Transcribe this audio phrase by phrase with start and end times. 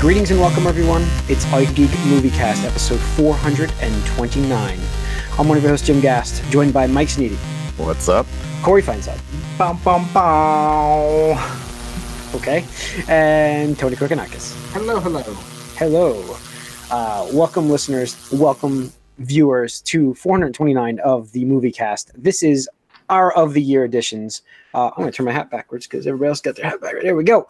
[0.00, 1.02] Greetings and welcome, everyone.
[1.28, 4.78] It's iGeek MovieCast, episode 429.
[5.38, 7.36] I'm one of your hosts, Jim Gast, joined by Mike Sneedy,
[7.76, 8.26] What's up?
[8.62, 9.20] Corey Feinside,
[9.58, 11.38] Bum, bum, bum.
[12.34, 12.64] okay,
[13.08, 14.54] and Tony Kokonakis.
[14.72, 15.22] Hello, hello.
[15.76, 16.36] Hello.
[16.90, 18.16] Uh, welcome, listeners.
[18.32, 22.12] Welcome, viewers, to 429 of the MovieCast.
[22.16, 22.68] This is
[23.10, 24.42] our of the year editions.
[24.72, 26.94] Uh, I'm going to turn my hat backwards because everybody else got their hat back.
[27.02, 27.46] There we go.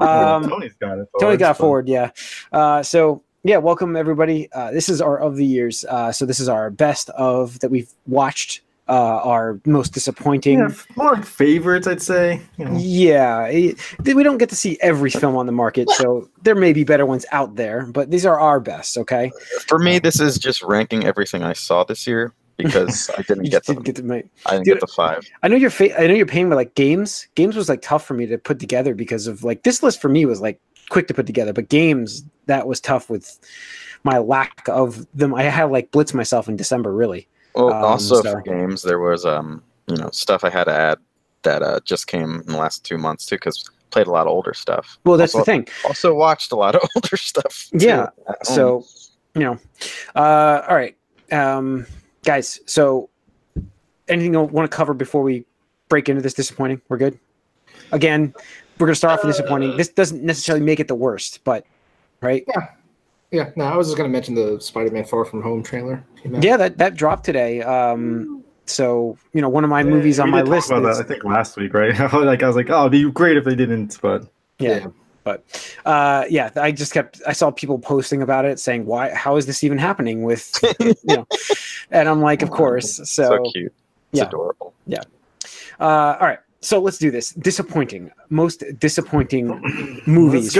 [0.00, 0.48] Um.
[0.48, 1.08] Tony's got it.
[1.20, 2.10] Tony's got so- forward, yeah.
[2.52, 4.50] Uh, so yeah, welcome everybody.
[4.52, 5.84] Uh, this is our of the years.
[5.88, 8.62] Uh, so this is our best of that we've watched.
[8.88, 10.60] Uh, our most disappointing.
[10.60, 12.40] Yeah, more like favorites, I'd say.
[12.56, 13.80] You know, Yeah, it-
[14.14, 17.04] we don't get to see every film on the market, so there may be better
[17.04, 18.96] ones out there, but these are our best.
[18.96, 19.32] Okay,
[19.66, 23.64] For me, this is just ranking everything I saw this year because I didn't get
[23.64, 24.26] didn't get to make.
[24.46, 25.28] I didn't Dude, get to five.
[25.42, 25.70] I know you're.
[25.70, 28.38] Fa- I know you're paying, but like games, games was like tough for me to
[28.38, 31.52] put together because of like this list for me was like quick to put together,
[31.52, 33.38] but games that was tough with
[34.04, 35.34] my lack of them.
[35.34, 37.28] I had like blitz myself in December, really.
[37.54, 40.72] Well, um, also so- for games, there was um you know stuff I had to
[40.72, 40.98] add
[41.42, 44.32] that uh just came in the last two months too because played a lot of
[44.32, 44.98] older stuff.
[45.04, 45.68] Well, that's also, the thing.
[45.84, 47.68] Also watched a lot of older stuff.
[47.70, 48.08] too Yeah.
[48.42, 48.84] So,
[49.34, 49.58] you know,
[50.14, 50.96] uh, all right,
[51.32, 51.86] um,
[52.26, 52.60] guys.
[52.66, 53.08] So,
[54.08, 55.46] anything you want to cover before we
[55.88, 56.82] break into this disappointing?
[56.90, 57.18] We're good.
[57.92, 58.34] Again,
[58.78, 59.76] we're gonna start off with disappointing.
[59.78, 61.64] This doesn't necessarily make it the worst, but
[62.20, 62.44] right?
[62.48, 62.66] Yeah,
[63.30, 66.04] Yeah, no, I was just gonna mention the Spider-Man Far From Home trailer.
[66.24, 67.62] Yeah, that that dropped today.
[67.62, 70.70] Um, so you know, one of my movies on my did talk list.
[70.70, 71.98] About is- that, I think last week, right?
[72.12, 74.26] like I was like, oh, it'd be great if they didn't, but
[74.58, 74.78] yeah.
[74.78, 74.86] Yeah.
[75.26, 75.44] But
[75.84, 77.20] uh, yeah, I just kept.
[77.26, 79.12] I saw people posting about it, saying, "Why?
[79.12, 81.26] How is this even happening?" With you know,
[81.90, 83.74] and I'm like, "Of course." so, So, cute.
[84.12, 84.28] It's yeah.
[84.28, 84.72] adorable.
[84.86, 85.02] Yeah
[85.80, 86.38] uh, all right.
[86.60, 87.30] So let's do this.
[87.30, 89.60] Disappointing, most disappointing
[90.06, 90.56] movies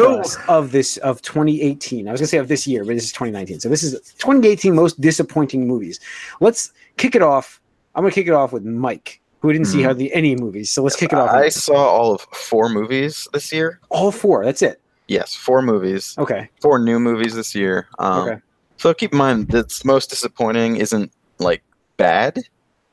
[0.48, 2.06] of this of 2018.
[2.06, 3.60] I was gonna say of this year, but this is 2019.
[3.60, 5.98] So this is 2018 most disappointing movies.
[6.40, 7.60] Let's kick it off.
[7.94, 9.84] I'm gonna kick it off with Mike, who didn't see Mhm.
[9.84, 10.70] hardly any movies.
[10.70, 11.30] So let's kick it off.
[11.30, 13.80] I saw all of four movies this year.
[13.90, 14.44] all four.
[14.44, 14.80] That's it.
[15.08, 16.14] Yes, four movies.
[16.18, 16.48] Okay.
[16.60, 17.86] four new movies this year.
[17.98, 18.40] Um, Okay.
[18.78, 21.62] So keep in mind that's most disappointing isn't like
[21.96, 22.38] bad,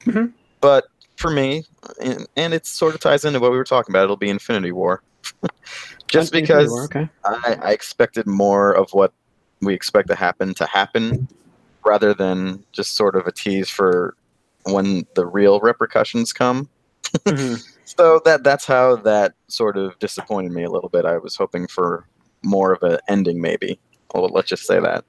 [0.05, 0.31] Mhm.
[0.61, 0.85] but
[1.17, 1.65] for me,
[2.01, 4.03] and, and it sort of ties into what we were talking about.
[4.05, 5.01] It'll be Infinity War,
[6.07, 7.09] just Infinity because War, Okay.
[7.25, 9.11] I, I expected more of what
[9.61, 11.27] we expect to happen to happen,
[11.85, 14.15] rather than just sort of a tease for
[14.65, 16.69] when the real repercussions come.
[17.25, 17.63] Mhm.
[17.85, 21.05] So that that's how that sort of disappointed me a little bit.
[21.05, 22.07] I was hoping for
[22.41, 23.77] more of an ending, maybe.
[24.15, 25.03] Well, let's just say that.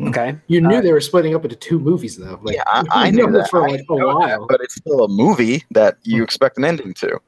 [0.00, 0.36] Okay.
[0.48, 2.38] You knew Uh, they were splitting up into two movies, though.
[2.42, 4.46] Like, yeah, I, I knew know that for like a know that, while.
[4.46, 7.18] but it's still a movie that you expect an ending to.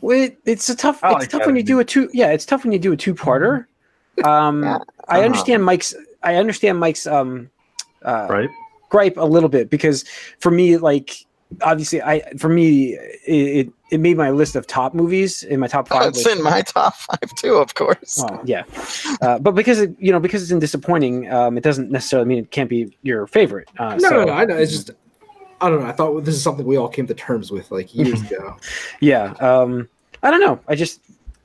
[0.00, 1.02] Well, it, it's a tough.
[1.04, 2.08] I it's like tough when you do a two.
[2.14, 3.66] Yeah, it's tough when you do a two-parter.
[4.24, 4.78] Um, Yeah,
[5.08, 5.24] I uh-huh.
[5.26, 5.94] understand Mike's.
[6.22, 7.50] I understand Mike's um,
[8.02, 8.48] uh, right.
[8.88, 10.04] Gripe a little bit because
[10.38, 11.26] for me, like
[11.62, 15.68] obviously, I for me it, it, it made my list of top movies in my
[15.68, 16.08] top five.
[16.08, 16.36] it's list.
[16.36, 18.22] in my top five too, of course.
[18.22, 18.64] Well, yeah,
[19.22, 22.38] uh, but because it, you know because it's in disappointing, um, it doesn't necessarily mean
[22.38, 23.68] it can't be your favorite.
[23.78, 24.56] Uh, no, so, no, no, I know.
[24.56, 24.90] It's just,
[25.60, 25.86] I don't know.
[25.86, 28.56] I thought this is something we all came to terms with like years ago.
[29.00, 29.88] Yeah, um,
[30.22, 30.60] I don't know.
[30.68, 31.00] I just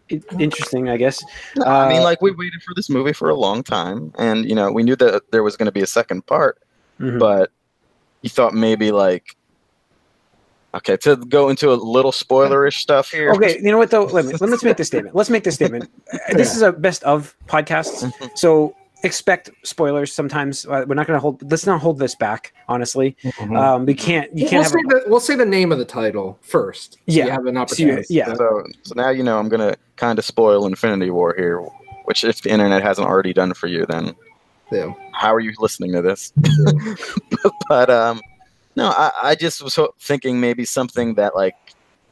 [0.10, 1.24] it, interesting, I guess.
[1.56, 4.48] No, I mean, Uh, like we waited for this movie for a long time, and
[4.48, 6.60] you know we knew that there was going to be a second part,
[7.02, 7.20] Mhm.
[7.20, 7.52] but
[8.22, 9.36] you thought maybe like.
[10.74, 13.32] Okay, to go into a little spoilerish stuff here.
[13.34, 14.06] Okay, you know what though?
[14.06, 15.14] Let me, let's make this statement.
[15.14, 15.90] Let's make this statement.
[16.34, 18.38] This is a best of podcasts, Mhm.
[18.38, 18.74] so
[19.04, 20.14] expect spoilers.
[20.14, 21.52] Sometimes uh, we're not going to hold.
[21.52, 22.54] Let's not hold this back.
[22.70, 23.60] Honestly, Mhm.
[23.60, 24.30] um, we can't.
[24.34, 25.04] You We'll, can't say have.
[25.04, 26.94] the, we'll say the name of the title first.
[26.94, 27.26] so Yeah.
[27.26, 28.14] you have an So you- opportunity.
[28.14, 28.34] yeah.
[28.36, 31.60] So, so now you know I'm gonna kind of spoil Infinity War here,
[32.06, 34.16] which if the internet hasn't already done for you, then
[34.72, 34.94] yeah.
[35.14, 36.32] how are you listening to this?
[37.70, 38.22] but um,
[38.76, 41.56] no, I, I just was thinking maybe something that like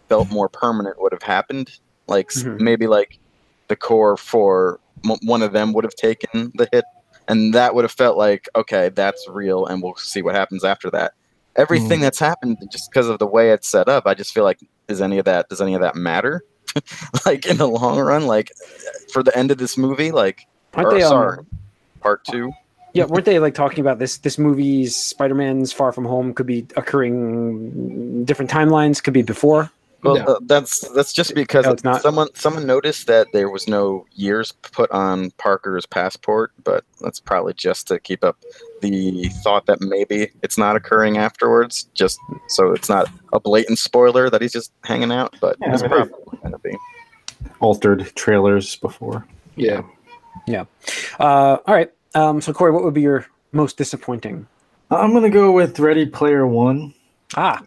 [0.10, 1.72] felt more permanent would have happened,
[2.08, 2.60] like s Mhm.
[2.60, 3.20] maybe like
[3.68, 6.84] the core for m- one of them would have taken the hit,
[7.28, 10.90] and that would have felt like okay, that's real, and we'll see what happens after
[10.92, 11.14] that.
[11.56, 14.60] Everything that's happened just because of the way it's set up, I just feel like
[14.88, 16.44] is any of that does any of that matter?
[17.26, 18.52] like in the long run, like
[19.12, 21.04] for the end of this movie, like Aren't or, they?
[21.04, 21.46] Um, sorry,
[22.00, 22.52] part two.
[22.94, 24.18] Yeah, weren't they like talking about this?
[24.18, 29.02] This movie's Spider-Man's Far From Home could be occurring different timelines.
[29.04, 29.70] Could be before.
[30.02, 30.24] Well, No.
[30.24, 32.02] uh, that's that's just because No, it's not.
[32.02, 37.54] someone someone noticed that there was no years put on Parker's passport, but that's probably
[37.54, 38.38] just to keep up
[38.82, 42.18] the thought that maybe it's not occurring afterwards, just
[42.48, 45.36] so it's not a blatant spoiler that he's just hanging out.
[45.42, 46.76] But Yeah, it's probably going to be.
[47.60, 49.26] Altered trailers before.
[49.58, 49.82] Yeah.
[50.48, 50.64] Uh,
[51.20, 51.92] all right.
[52.16, 54.48] Um, so Corey, what would be your most disappointing?
[54.92, 56.94] I'm gonna go with Ready Player One.
[57.38, 57.62] Ah,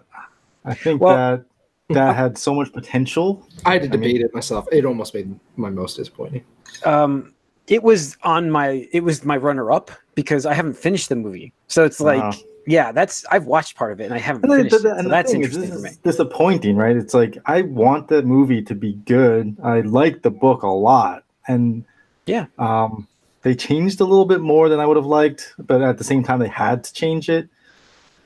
[0.64, 1.44] I think Well- that
[1.90, 3.46] that had so much potential.
[3.64, 4.66] I had to I mean- debate it myself.
[4.72, 6.44] It almost made my most disappointing.
[6.84, 7.32] um,
[7.68, 11.52] it was on my it was my runner up because I haven't finished the movie.
[11.68, 12.32] So it's like, Wow.
[12.66, 14.96] yeah, that's I've watched part of it and I haven't And, finished the- it.
[14.96, 15.90] and So that's thing is, interesting this for me.
[15.90, 16.96] is disappointing, right?
[16.96, 19.56] It's like I want the movie to be good.
[19.62, 21.84] I like the book a lot, and
[22.26, 22.46] Yeah.
[22.58, 23.08] um,
[23.42, 26.22] they changed a little bit more than I would have liked, but at the same
[26.22, 27.48] time, they had to change it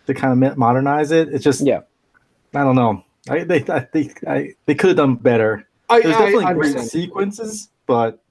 [0.06, 1.28] to kind of modernize it.
[1.32, 1.80] It's just, Yeah.
[2.54, 3.02] I don't know.
[3.28, 5.66] I they I think I they could have done better.
[5.88, 8.22] I, There's I, definitely I great sequences, but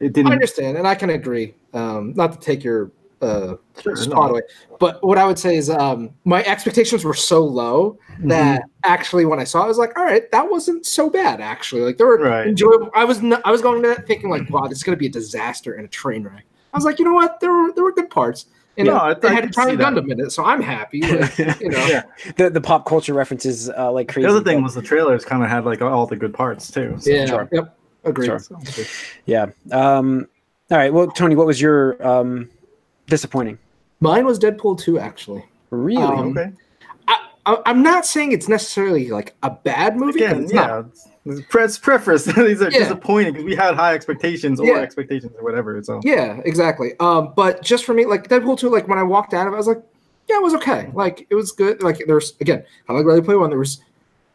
[0.00, 0.32] it didn't.
[0.32, 1.54] understand, and I can agree.
[1.74, 4.30] Um, not to take your uh, Sure, spot no.
[4.30, 4.42] away,
[4.78, 8.30] but what I would say is um, my expectations were so low Mm-hmm.
[8.30, 11.40] that actually when I saw it, I was like, all right, that wasn't so bad
[11.40, 11.82] actually.
[11.82, 12.48] Like there were Right.
[12.48, 12.90] enjoyable.
[12.92, 14.98] I was n- I was going to that thinking like, wow, this is going to
[14.98, 16.44] be a disaster and a train wreck.
[16.74, 17.38] I was like, you know what?
[17.38, 18.46] There were there were good parts.
[18.76, 19.92] And No, I- it, it I had could Time see that.
[19.94, 21.02] Gundam in it, so I'm happy.
[21.02, 22.02] Like, you know, Yeah.
[22.36, 24.26] The the pop culture references uh, like crazy.
[24.26, 26.72] The other thing but- was the trailers kind of had like all the good parts
[26.72, 26.96] too.
[26.98, 27.48] so- yeah, Sure.
[27.52, 28.26] yep, agreed.
[28.26, 28.40] Sure.
[29.26, 29.46] yeah.
[29.70, 30.26] Um,
[30.72, 30.92] all right.
[30.92, 32.50] Well, Tony, what was your um,
[33.08, 33.58] disappointing?
[34.00, 35.44] Mine was Deadpool 2, actually.
[35.70, 36.02] Really?
[36.02, 36.52] Um, Okay.
[37.46, 40.22] I, I'm not saying it's necessarily like a bad movie.
[40.22, 40.68] Again, it's not.
[40.68, 40.78] yeah.
[40.80, 41.04] it's-
[41.50, 42.24] Press preface.
[42.36, 42.78] These are Yeah.
[42.80, 44.76] disappointing because we had high expectations or Yeah.
[44.78, 45.82] expectations or whatever.
[45.82, 46.92] So Yeah, exactly.
[47.00, 49.56] Um, but just for me, like Deadpool 2, like when I walked out of it,
[49.56, 49.82] I was like,
[50.26, 50.90] yeah, it was okay.
[50.94, 51.82] Like it was good.
[51.82, 53.50] Like there's again, I like Ready Player One.
[53.50, 53.82] There was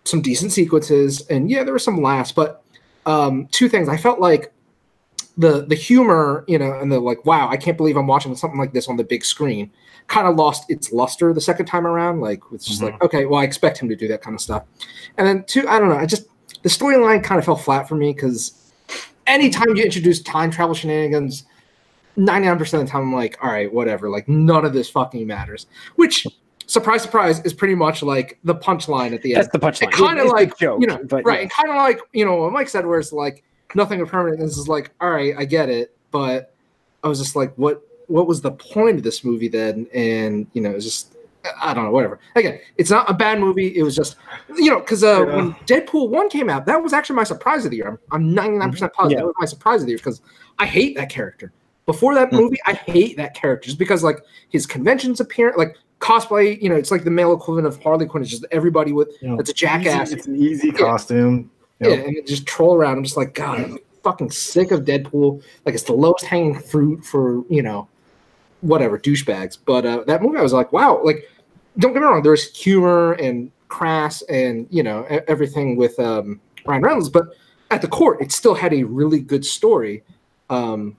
[0.05, 2.31] some decent sequences, and yeah, there were some laughs.
[2.31, 2.61] But
[3.07, 4.51] um, two things, I felt like
[5.37, 8.59] the the humor, you know, and the like, wow, I can't believe I'm watching something
[8.59, 9.71] like this on the big screen.
[10.07, 12.21] Kind of lost its luster the second time around.
[12.21, 12.93] Like it's just mm-hmm.
[12.93, 14.63] like, okay, well, I expect him to do that kind of stuff.
[15.17, 16.25] And then two, I don't know, I just
[16.61, 18.71] the storyline kind of fell flat for me because
[19.27, 21.45] anytime you introduce time travel shenanigans,
[22.17, 24.09] 99% of the time I'm like, all right, whatever.
[24.09, 25.65] Like none of this fucking matters.
[25.95, 26.27] Which
[26.67, 29.43] surprise, surprise, is pretty much like the punchline at the end.
[29.43, 29.91] That's the punchline.
[29.91, 31.41] Kind of like joke, you know, but right?
[31.41, 33.43] And kind of like you know what Mike said, where it's like
[33.75, 34.39] nothing of permanent.
[34.41, 36.53] This is like, all right, I get it, but
[37.03, 37.81] I was just like, what?
[38.07, 39.87] What was the point of this movie then?
[39.93, 41.15] And you know, it's just
[41.61, 42.19] I don't know, whatever.
[42.35, 43.75] Again, it's not a bad movie.
[43.77, 44.17] It was just
[44.57, 45.35] you know, because uh, Yeah.
[45.35, 47.87] when Deadpool one came out, that was actually my surprise of the year.
[47.87, 49.21] I'm, I'm 99 percent positive Yeah.
[49.21, 50.21] that was my surprise of the year because
[50.59, 51.51] I hate that character.
[51.85, 52.35] Before that Hmm.
[52.37, 54.19] movie, I hate that character just because like
[54.49, 56.61] his conventions appear like cosplay.
[56.61, 58.21] You know, it's like the male equivalent of Harley Quinn.
[58.21, 60.09] It's just everybody with know, that's a jackass.
[60.09, 61.49] Easy, it's an easy costume.
[61.89, 62.97] Yeah, and just troll around.
[62.97, 65.41] I'm just like, God, I'm fucking sick of Deadpool.
[65.65, 67.87] Like it's the lowest hanging fruit for you know,
[68.61, 69.57] whatever douchebags.
[69.63, 71.01] But uh, that movie, I was like, wow.
[71.03, 71.29] Like,
[71.77, 72.21] don't get me wrong.
[72.21, 77.25] There's humor and crass and you know everything with um, Ryan Reynolds, but
[77.71, 80.03] at the core, it still had a really good story.
[80.49, 80.95] Um,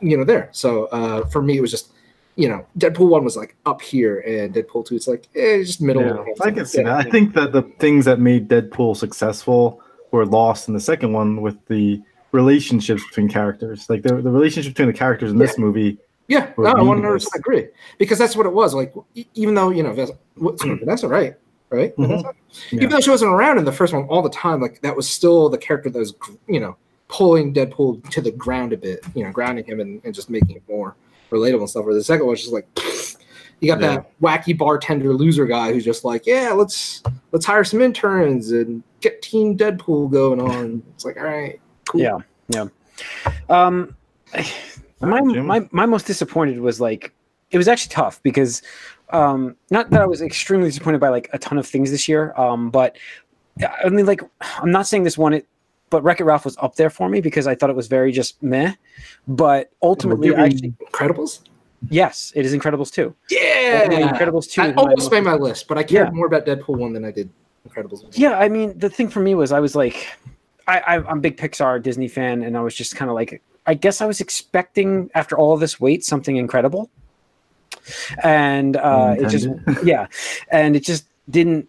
[0.00, 0.48] you know, there.
[0.52, 1.92] So uh, for me, it was just.
[2.38, 5.80] You know, Deadpool one was like up here, and Deadpool two, it's like eh, just
[5.80, 6.02] middle.
[6.02, 7.06] Yeah, I can see that.
[7.06, 9.80] I think that the things that made Deadpool successful
[10.16, 12.02] were lost in the second one with the
[12.32, 13.88] relationships between characters.
[13.88, 15.98] Like the, the relationship between the characters in this movie.
[16.28, 17.24] Yeah, no, I one hundred meaningless.
[17.24, 17.68] percent agree
[17.98, 18.74] because that's what it was.
[18.74, 18.92] Like,
[19.34, 21.36] even though you know Vanessa, Vanessa, right?
[21.70, 21.96] Right?
[21.96, 22.06] Mhm.
[22.08, 22.32] Vanessa?
[22.70, 22.76] Yeah.
[22.78, 25.08] Even though she wasn't around in the first one all the time, like that was
[25.08, 26.14] still the character that was,
[26.48, 26.76] you know,
[27.08, 30.56] pulling Deadpool to the ground a bit, you know, grounding him and, and just making
[30.56, 30.96] it more
[31.30, 31.84] relatable and stuff.
[31.84, 32.66] Where the second one was just like,
[33.60, 37.80] you got that wacky bartender loser guy who's just like, yeah, let's let's hire some
[37.80, 40.82] interns and get Team Deadpool going on.
[40.94, 42.00] It's like, all right, cool.
[42.00, 42.66] Yeah, yeah.
[43.48, 43.96] Um,
[45.00, 47.12] my, my my most disappointed was like
[47.50, 48.62] it was actually tough because
[49.10, 52.34] um, not that I was extremely disappointed by like a ton of things this year,
[52.36, 52.96] um, but
[53.84, 54.20] I mean like
[54.58, 55.46] I'm not saying this one it,
[55.88, 58.12] but Wreck It Ralph was up there for me because I thought it was very
[58.12, 58.74] just meh.
[59.26, 61.40] But ultimately, giving- actually, Incredibles.
[61.90, 63.14] Yes, it is Incredibles two.
[63.30, 64.62] Yeah, Ultimately, Incredibles two.
[64.62, 66.12] I is my almost made my list, but I cared Yeah.
[66.12, 67.30] more about Deadpool one than I did
[67.68, 68.02] Incredibles.
[68.02, 68.12] one.
[68.14, 70.06] Yeah, I mean, the thing for me was I was like,
[70.68, 73.42] I, I I'm a big Pixar Disney fan, and I was just kind of like,
[73.66, 76.90] I guess I was expecting after all this wait something incredible,
[78.22, 79.48] and uh, it just
[79.84, 80.06] yeah,
[80.50, 81.68] and it just didn't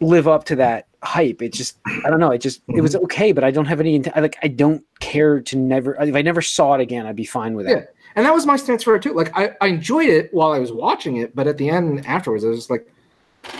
[0.00, 1.42] live up to that hype.
[1.42, 2.30] It just I don't know.
[2.30, 5.40] It just it was okay, but I don't have any I, like I don't care
[5.40, 7.94] to never if I never saw it again, I'd be fine with it.
[8.14, 9.12] Yeah, and that was my stance for it too.
[9.12, 12.44] Like I, I enjoyed it while I was watching it, but at the end afterwards,
[12.44, 12.86] I was just like,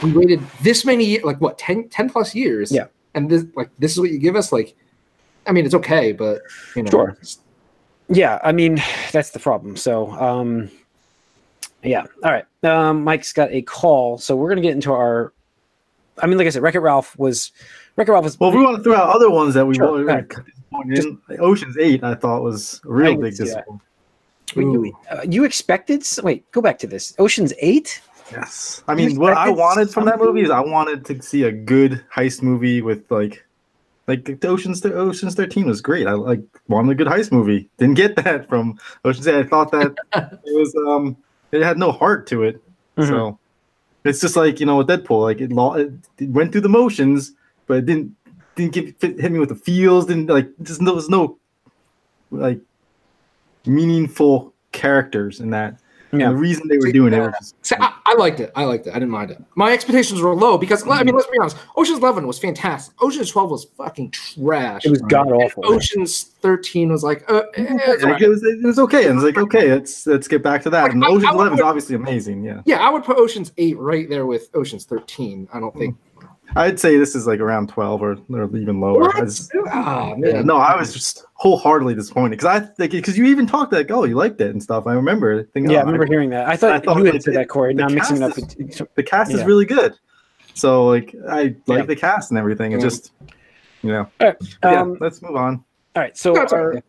[0.02, 2.70] we waited this many years, like what 10, 10 plus years.
[2.70, 2.86] Yeah.
[3.14, 4.52] and this like this is what you give us.
[4.52, 4.74] Like,
[5.46, 6.42] I mean, it's okay, but
[6.76, 7.16] you know, Sure.
[8.08, 9.76] Yeah, I mean that's the problem.
[9.76, 10.70] So, um,
[11.82, 12.44] yeah, all right.
[12.62, 15.32] Um, Mike's got a call, so we're gonna get into our.
[16.18, 17.52] I mean, like I said, Wreck It Ralph was
[17.96, 19.90] Wreck It Ralph was Well, we want to throw out other ones that we Sure,
[19.90, 21.40] want go ahead.
[21.40, 23.82] Ocean's Eight, I thought was a real big can see disappointment.
[24.56, 26.06] Wait, you, uh, you expected?
[26.22, 27.14] Wait, go back to this.
[27.18, 28.00] Ocean's Eight.
[28.30, 31.52] Yes, I mean, what I wanted from that movie is I wanted to see a
[31.52, 33.44] good heist movie with like,
[34.06, 36.06] like the Ocean's Ocean's Thirteen was great.
[36.06, 37.68] I like wanted a good heist movie.
[37.76, 39.34] Didn't get that from Ocean's Eight.
[39.36, 39.94] I thought that
[40.44, 41.16] it was um,
[41.50, 42.62] it had no heart to it.
[42.96, 43.08] Mhm.
[43.08, 43.38] So
[44.04, 46.68] it's just like you know with Deadpool, like it, lo- it, it went through the
[46.68, 47.32] motions,
[47.66, 48.16] but it didn't
[48.56, 50.06] didn't get fit, hit me with the feels.
[50.06, 51.38] Didn't like just there was no
[52.30, 52.60] like
[53.66, 55.78] meaningful characters in that.
[56.12, 56.28] And Yeah.
[56.28, 58.52] the reason they were See, doing it was just See, I, I liked it.
[58.54, 58.90] I liked it.
[58.90, 59.42] I didn't mind it.
[59.54, 61.56] My expectations were low because I mean, let's be honest.
[61.74, 62.94] Ocean's Eleven was fantastic.
[63.02, 64.84] Ocean's Twelve was fucking trash.
[64.84, 65.62] It was god awful.
[65.66, 68.22] Ocean's Thirteen was like, uh, eh, it's like, alright.
[68.22, 69.06] it was it was okay.
[69.08, 70.82] And it's like okay, let's let's get back to that.
[70.82, 72.44] Like, And I- Ocean's Eleven is obviously amazing.
[72.44, 75.48] Yeah, yeah, I would put Ocean's Eight right there with Ocean's Thirteen.
[75.54, 75.96] I don't think.
[76.54, 79.14] I'd say this is like around twelve or, or even lower.
[79.16, 83.24] I just- Ah, yeah, no, I was just wholeheartedly disappointed because I like because you
[83.26, 84.86] even talked like oh you liked it and stuff.
[84.86, 85.44] I remember.
[85.44, 86.46] Thinking, Yeah, I oh, remember hearing that.
[86.48, 87.74] I thought, I thought you like had said that, Corey.
[87.74, 88.34] the Now I'm mixing it up.
[88.34, 89.94] cast with- the cast is really good.
[90.54, 91.82] So like I like Yeah.
[91.82, 92.72] the cast and everything.
[92.72, 93.12] It just
[93.82, 94.08] you know.
[94.20, 95.64] Alright, yeah, um, let's move on.
[95.96, 96.82] All right, so That's our- okay.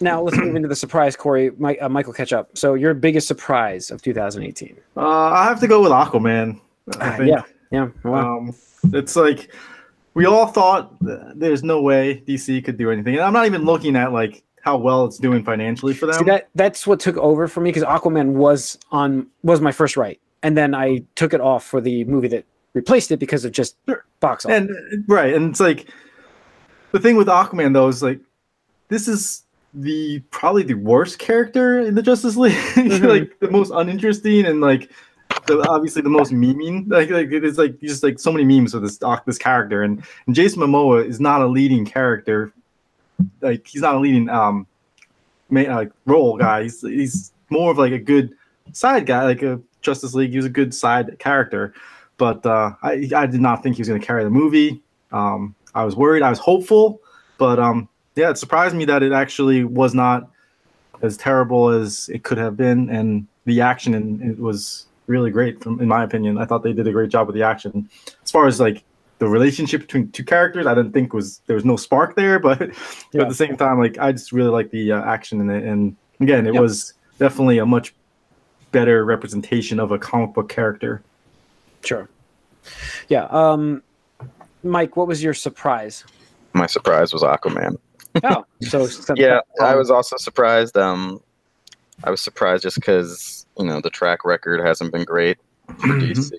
[0.00, 1.50] now let's move into the surprise, Corey.
[1.58, 2.56] My, uh, Michael, catch up.
[2.58, 4.76] So your biggest surprise of 2018?
[4.96, 6.60] Uh, I have to go with Aquaman.
[7.00, 7.28] I Ah, think.
[7.30, 7.88] yeah, yeah.
[8.04, 8.38] Wow.
[8.38, 8.54] Um,
[8.94, 9.52] it's like
[10.14, 13.96] we all thought there's no way DC could do anything, and I'm not even looking
[13.96, 16.14] at like how well it's doing financially for them.
[16.16, 19.96] See that that's what took over for me because Aquaman was on was my first
[19.96, 23.52] right, and then I took it off for the movie that replaced it because of
[23.52, 23.76] just
[24.20, 24.68] box office.
[24.68, 25.88] and right, and it's like
[26.92, 28.20] the thing with Aquaman though is like
[28.88, 29.42] this is
[29.74, 33.08] the probably the worst character in the Justice League, Mhm.
[33.08, 34.90] like the most uninteresting and like
[35.46, 36.90] the, obviously the most memeing.
[36.90, 40.34] Like like it's like just like so many memes with this this character, and, and
[40.34, 42.52] Jason Momoa is not a leading character.
[43.40, 44.66] Like he's not a leading um
[45.50, 46.64] ma- like role guy.
[46.64, 48.34] He's he's more of like a good
[48.72, 50.30] side guy, like a Justice League.
[50.30, 51.74] He was a good side character,
[52.16, 54.82] but uh, I I did not think he was going to carry the movie.
[55.12, 56.22] Um, I was worried.
[56.22, 57.00] I was hopeful,
[57.38, 60.28] but um, yeah, it surprised me that it actually was not
[61.02, 65.62] as terrible as it could have been, and the action in it was really great.
[65.62, 67.88] From in my opinion, I thought they did a great job with the action.
[68.22, 68.82] As far as like
[69.18, 72.58] the relationship between two characters, I didn't think was there was no spark there, but,
[73.12, 75.64] but at the same time, like I just really like the uh, action in it,
[75.64, 76.60] and again, it Yeah.
[76.60, 77.94] was definitely a much
[78.72, 81.02] better representation of a comic book character.
[81.84, 82.08] Sure.
[83.08, 83.24] Yeah.
[83.30, 83.82] Um,
[84.62, 86.04] Mike, what was your surprise?
[86.52, 87.78] My surprise was Aquaman.
[88.24, 90.76] Oh, so some- Yeah, I was also surprised.
[90.76, 91.20] Um,
[92.04, 95.38] I was surprised just because you know the track record hasn't been great
[95.78, 96.32] for DC,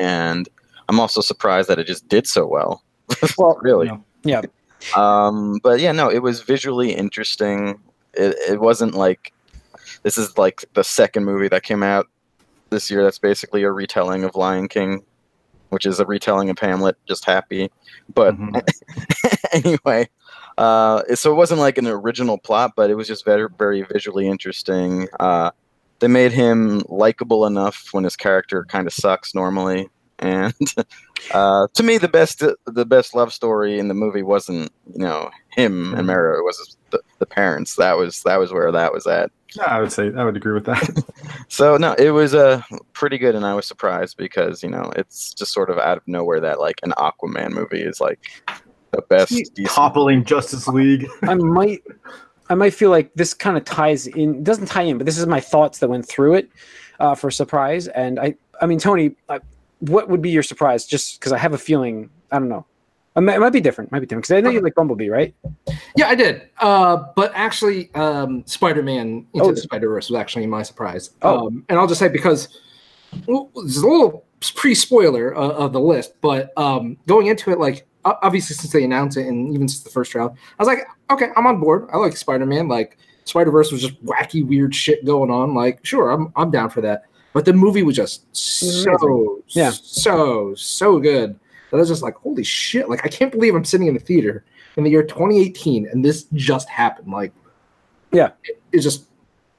[0.00, 0.48] and
[0.88, 2.82] I'm also surprised that it just did so well.
[3.38, 3.86] Well, really.
[4.24, 4.42] Yeah.
[4.42, 4.42] yeah.
[4.96, 7.78] Um, but yeah, no, it was visually interesting.
[8.14, 9.32] It, it wasn't like
[10.02, 12.08] this is like the second movie that came out
[12.70, 15.02] this year that's basically a retelling of Lion King,
[15.68, 17.70] which is a retelling of Hamlet, just happy.
[18.14, 18.62] But Mhm.
[19.52, 20.08] anyway,
[20.58, 24.26] uh, so it wasn't like an original plot, but it was just very, very visually
[24.26, 25.08] interesting.
[25.20, 25.50] Uh,
[26.02, 30.52] they made him likable enough when his character kind of sucks normally, and
[31.32, 35.30] uh, to me, the best the best love story in the movie wasn't you know
[35.50, 37.76] him and Mera, it was the, the parents.
[37.76, 39.30] That was that was where that was at.
[39.54, 41.04] Yeah, I would say I would agree with that.
[41.48, 42.62] So no, it was uh,
[42.94, 46.08] pretty good, and I was surprised because you know it's just sort of out of
[46.08, 48.18] nowhere that like an Aquaman movie is like
[48.90, 49.30] the best.
[49.30, 51.06] DC Toppling Justice League.
[51.22, 51.82] I might,
[52.48, 54.42] I might feel like this kind of ties in.
[54.42, 56.50] Doesn't tie in, but this is my thoughts that went through it
[57.00, 57.88] uh, for surprise.
[57.88, 59.40] And I, I mean, Tony, I,
[59.80, 60.86] what would be your surprise?
[60.86, 62.66] Just because I have a feeling, I don't know.
[63.14, 63.92] It might, it might be different.
[63.92, 65.34] Might be different because I know you like Bumblebee, right?
[65.96, 66.48] Yeah, I did.
[66.58, 69.50] Uh, but actually, um, Spider-Man Into Oh.
[69.50, 71.10] the Spider-Verse was actually my surprise.
[71.20, 71.48] Oh.
[71.48, 72.58] Um, and I'll just say because
[73.26, 77.58] well, this is a little pre-spoiler uh, of the list, but um, going into it,
[77.58, 80.86] like obviously since they announced it and even since the first round, I was like,
[81.10, 81.88] okay, I'm on board.
[81.92, 82.68] I like Spider-Man.
[82.68, 85.54] Like Spider-Verse was just wacky, weird shit going on.
[85.54, 87.04] Like, sure, I'm I'm down for that.
[87.32, 88.94] But the movie was just mm-hmm.
[88.98, 89.70] so Yeah.
[89.70, 91.38] so so good
[91.70, 92.88] that I was just like, holy shit!
[92.88, 94.44] Like I can't believe I'm sitting in the theater
[94.76, 97.12] in the year 2018 and this just happened.
[97.12, 97.32] Like,
[98.10, 98.30] Yeah.
[98.44, 99.06] it, it just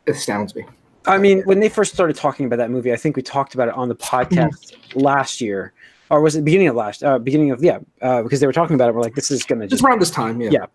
[0.08, 0.66] astounds me.
[1.06, 3.68] I mean, when they first started talking about that movie, I think we talked about
[3.68, 5.00] it on the podcast mm-hmm.
[5.00, 5.74] last year,
[6.13, 7.03] or was it beginning of last?
[7.03, 8.93] Uh, beginning of yeah, uh, because they were talking about it.
[8.96, 10.50] We're like, this is gonna Just just around this time, yeah.
[10.51, 10.65] Yeah.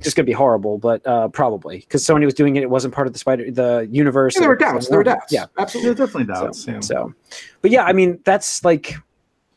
[0.00, 2.62] just gonna be horrible, but uh, probably because Sony was doing it.
[2.64, 4.34] It wasn't part of the spider the universe.
[4.34, 4.88] Yeah, there were doubts.
[4.88, 5.32] There were doubts.
[5.32, 5.46] Yeah.
[5.56, 5.94] There's absolutely.
[5.94, 6.64] definitely doubts.
[6.64, 6.80] So, yeah.
[6.80, 7.14] so,
[7.62, 8.96] but yeah, I mean, that's like,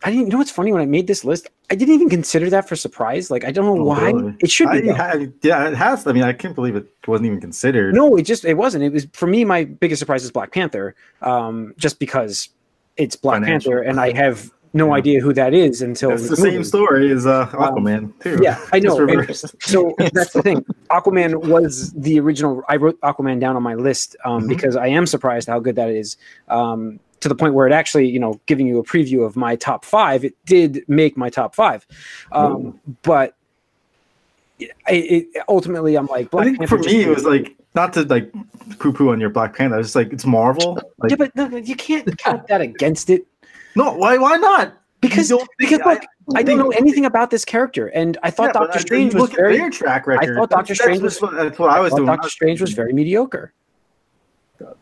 [0.03, 1.50] I didn't you know what's funny when I made this list.
[1.71, 3.31] I didn't even consider that for surprise.
[3.31, 4.36] Like I don't know Oh, why really?
[4.41, 4.91] it should be.
[4.91, 5.12] I.
[5.12, 6.05] I- yeah, it has.
[6.05, 7.95] I mean, I can't believe it wasn't even considered.
[7.95, 8.83] No, it just it wasn't.
[8.83, 9.43] It was for me.
[9.43, 12.50] My biggest surprise is Black Panther, um, just because
[12.98, 13.71] it's Black Financial.
[13.71, 14.94] Panther, and I have no Yeah.
[14.94, 18.40] idea who that is until it's the same story as uh, Aquaman too.
[18.42, 19.56] yeah, I know, Just and- reversed.
[19.62, 20.66] So that's the thing.
[20.90, 22.63] Aquaman was the original.
[22.70, 24.50] I wrote Aquaman down on my list um, Mhm.
[24.50, 26.18] because I am surprised how good that is.
[26.48, 29.56] Um, to the point where it actually, you know, giving you a preview of my
[29.56, 31.86] top five, it did make my top five.
[32.32, 33.36] Um, but
[34.60, 38.04] it, it, ultimately, I'm like, I think Panther for me, it was like not to
[38.04, 38.32] like
[38.80, 39.80] poo-poo on your Black Panther.
[39.80, 40.80] It's like, it's Marvel.
[41.00, 43.25] Like, yeah, but no, you can't count that against it
[43.75, 44.18] no, why?
[44.18, 44.74] Why not?
[45.01, 46.04] because You don't think- because look,
[46.36, 49.32] I don't know anything about this character, and I thought Yeah, Doctor I- Strange was
[49.32, 49.58] very.
[49.58, 50.38] their track record.
[50.38, 52.06] I thought Doctor Strange was- what, that's what I was thought doing.
[52.08, 53.51] Doctor Strange was very mediocre.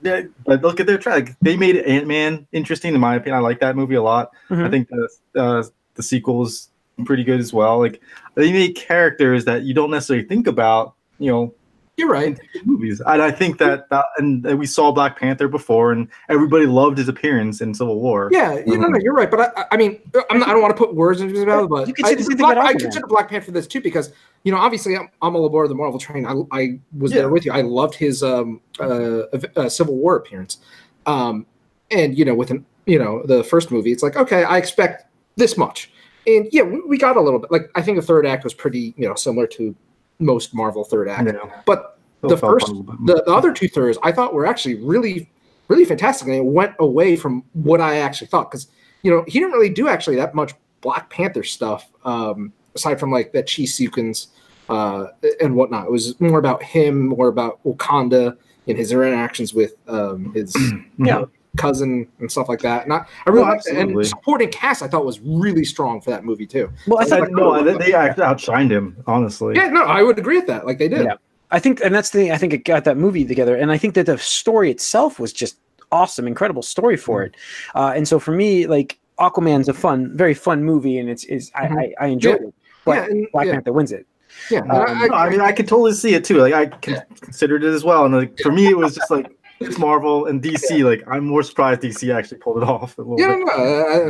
[0.02, 1.38] Yeah, but look at their track.
[1.42, 3.38] They made Ant Man interesting, in my opinion.
[3.38, 4.32] I like that movie a lot.
[4.50, 4.72] I Mhm.
[4.72, 5.08] think the
[5.42, 5.64] uh,
[5.96, 6.70] the sequel is
[7.06, 7.80] pretty good as well.
[7.80, 8.02] Like
[8.36, 11.54] they make characters that you don't necessarily think about, you know,
[12.00, 12.40] You're right.
[12.64, 13.02] movies.
[13.06, 17.10] And I think that, that and we saw Black Panther before, and everybody loved his
[17.10, 18.30] appearance in Civil War.
[18.32, 19.30] Yeah, you know, no, you're right.
[19.30, 21.70] But I, I mean, I'm not, I don't want to put words into his mouth,
[21.70, 23.68] but You could say I, the same thing Black, about I consider Black Panther this
[23.68, 24.14] too because
[24.44, 26.26] you know, obviously, I'm, I'm all aboard the Marvel train.
[26.26, 27.20] I, I was Yeah.
[27.20, 27.52] there with you.
[27.52, 29.24] I loved his um, uh,
[29.58, 30.60] uh, Civil War appearance,
[31.06, 31.46] um,
[31.92, 35.06] and you know, with an you know the first movie, it's like okay, I expect
[35.36, 35.92] this much,
[36.26, 37.52] and yeah, we, we got a little bit.
[37.52, 39.76] Like I think the third act was pretty you know similar to
[40.20, 43.06] most Marvel third act, know, but the first- a little bit.
[43.06, 45.30] the, the other two thirds I thought were actually really,
[45.68, 48.68] really fantastic, and it went away from what I actually thought because
[49.02, 53.12] you know he didn't really do actually that much Black Panther stuff um, aside from
[53.12, 54.28] like that chi sequence
[54.70, 55.08] uh,
[55.42, 55.86] and whatnot.
[55.86, 60.86] It was more about him, more about Wakanda and his interactions with um, his you
[60.98, 62.84] know, cousin and stuff like that.
[62.84, 63.78] And I, I really Oh, liked it.
[63.78, 66.72] And supporting cast I thought was really strong for that movie too.
[66.88, 69.56] Well, I I thought thought, no, they, they actually outshined him, honestly.
[69.56, 70.66] Yeah, no, I would agree with that.
[70.66, 71.06] Like they did.
[71.06, 71.14] Yeah.
[71.52, 72.32] I think, and that's the thing.
[72.32, 75.34] I think it got that movie together, and I think that the story itself was
[75.34, 75.58] just
[75.92, 77.34] awesome, incredible story for it.
[77.74, 81.52] Uh, and so for me, like Aquaman's a fun, very fun movie, and it's is
[81.56, 81.78] I, Mhm.
[82.00, 82.48] I, I enjoyed Yeah.
[82.50, 82.54] it.
[82.86, 83.54] But Yeah, and- Black yeah.
[83.54, 84.06] Panther wins it.
[84.52, 86.38] Yeah, and I- No, I mean, I could totally see it too.
[86.38, 89.78] Like, I considered it as well, and like for me, it was just like it's
[89.78, 90.84] Marvel and DC.
[90.84, 92.98] Like, I'm more surprised DC actually pulled it off.
[92.98, 93.40] A little yeah, bit.
[93.40, 93.54] no, no,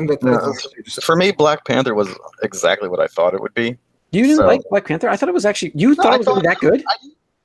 [0.04, 0.24] I- that,
[0.96, 2.10] No, For me, Black Panther was
[2.44, 3.78] exactly what I thought it would be.
[4.12, 5.10] You didn't So- like Black Panther?
[5.10, 6.84] I thought it was actually you No, thought I it was really thought- that good.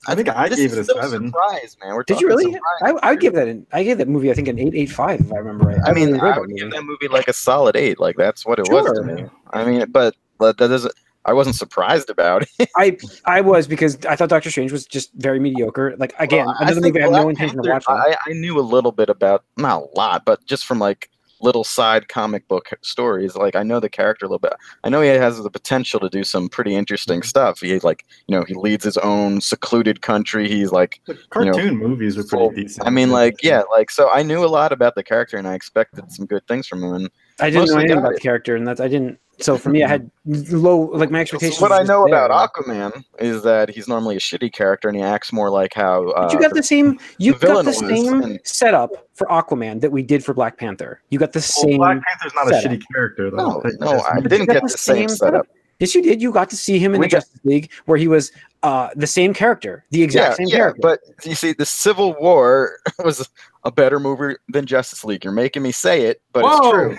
[0.07, 1.29] I think I This gave it a is still seven.
[1.29, 1.95] Surprise, man.
[1.95, 2.53] We're Did you really?
[2.53, 4.75] surprise I I would give that an, I gave that movie I think an eight
[4.75, 5.79] eight five if I remember right.
[5.87, 6.77] I mean, really I that would give movie.
[6.77, 7.99] that movie like a solid eight.
[7.99, 9.25] Like that's what it was to me.
[9.55, 10.93] I mean, but but that doesn't.
[11.27, 12.69] I wasn't surprised about it.
[12.77, 15.97] I I was because I thought Doctor Strange was just very mediocre.
[15.97, 17.95] Like again, Well, I another think movie I have no Black intention of watching.
[17.95, 21.11] I, I knew a little bit about not a lot, but just from like
[21.41, 23.37] little side comic book stories.
[23.37, 24.55] Like I know the character a little bit.
[24.83, 27.27] I know he has the potential to do some pretty interesting Mm-hmm.
[27.27, 27.61] stuff.
[27.61, 30.49] He like you know he leads his own secluded country.
[30.49, 32.87] He's like The You know, cartoon movies were full- pretty decent.
[32.87, 35.55] I mean like yeah like so I knew a lot about the character and I
[35.55, 36.95] expected some good things from him.
[36.95, 37.11] And
[37.41, 38.15] I didn't know anything about it.
[38.17, 39.19] the character, and that's I didn't.
[39.45, 41.61] So for me, I had low like my expectations.
[41.61, 42.25] what I know there.
[42.25, 46.09] about Aquaman is that he's normally a shitty character and he acts more like how.
[46.13, 46.99] Uh, But you got the same.
[47.19, 51.03] You the got the same and- setup for Aquaman that we did for Black Panther.
[51.11, 51.77] You got the well, same.
[51.77, 52.73] Black Panther's not a setup.
[52.79, 53.61] shitty character though.
[53.81, 55.47] No, no, I didn't get the the same same setup.
[55.79, 56.21] Yes, you did.
[56.23, 58.33] You got to see him in We the got- Justice League where he was
[58.63, 60.81] uh, the same character, the exact same character.
[60.81, 63.29] But you see, the Civil War was
[63.65, 65.25] a better movie than Justice League.
[65.25, 66.97] You're making me say it, but it's true.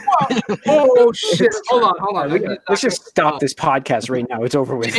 [0.66, 1.54] whoa, oh shit!
[1.68, 2.32] Hold on, hold on.
[2.32, 4.44] All right, let's just stop this podcast right now.
[4.44, 4.96] It's over with.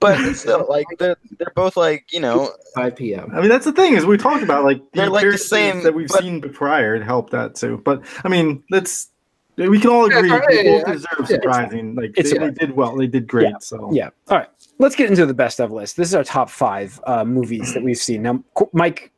[0.00, 3.32] But still, like they're they're both like you know 5 p.m.
[3.34, 5.82] I mean, that's the thing is we talked about like the They're like the same,
[5.82, 6.94] that we've but- seen prior.
[6.94, 7.82] It helped that too.
[7.84, 9.10] But I mean, let's
[9.66, 11.26] we can all agree yeah, they both deserve Yeah.
[11.26, 11.94] surprising.
[11.94, 12.96] Like It's- they, they did well.
[12.96, 13.48] They did great.
[13.50, 13.56] Yeah.
[13.60, 14.10] So Yeah.
[14.28, 14.48] All right.
[14.78, 15.96] Let's get into the best of list.
[15.96, 18.22] This is our top five uh, movies that we've seen.
[18.22, 19.10] Now, Mike,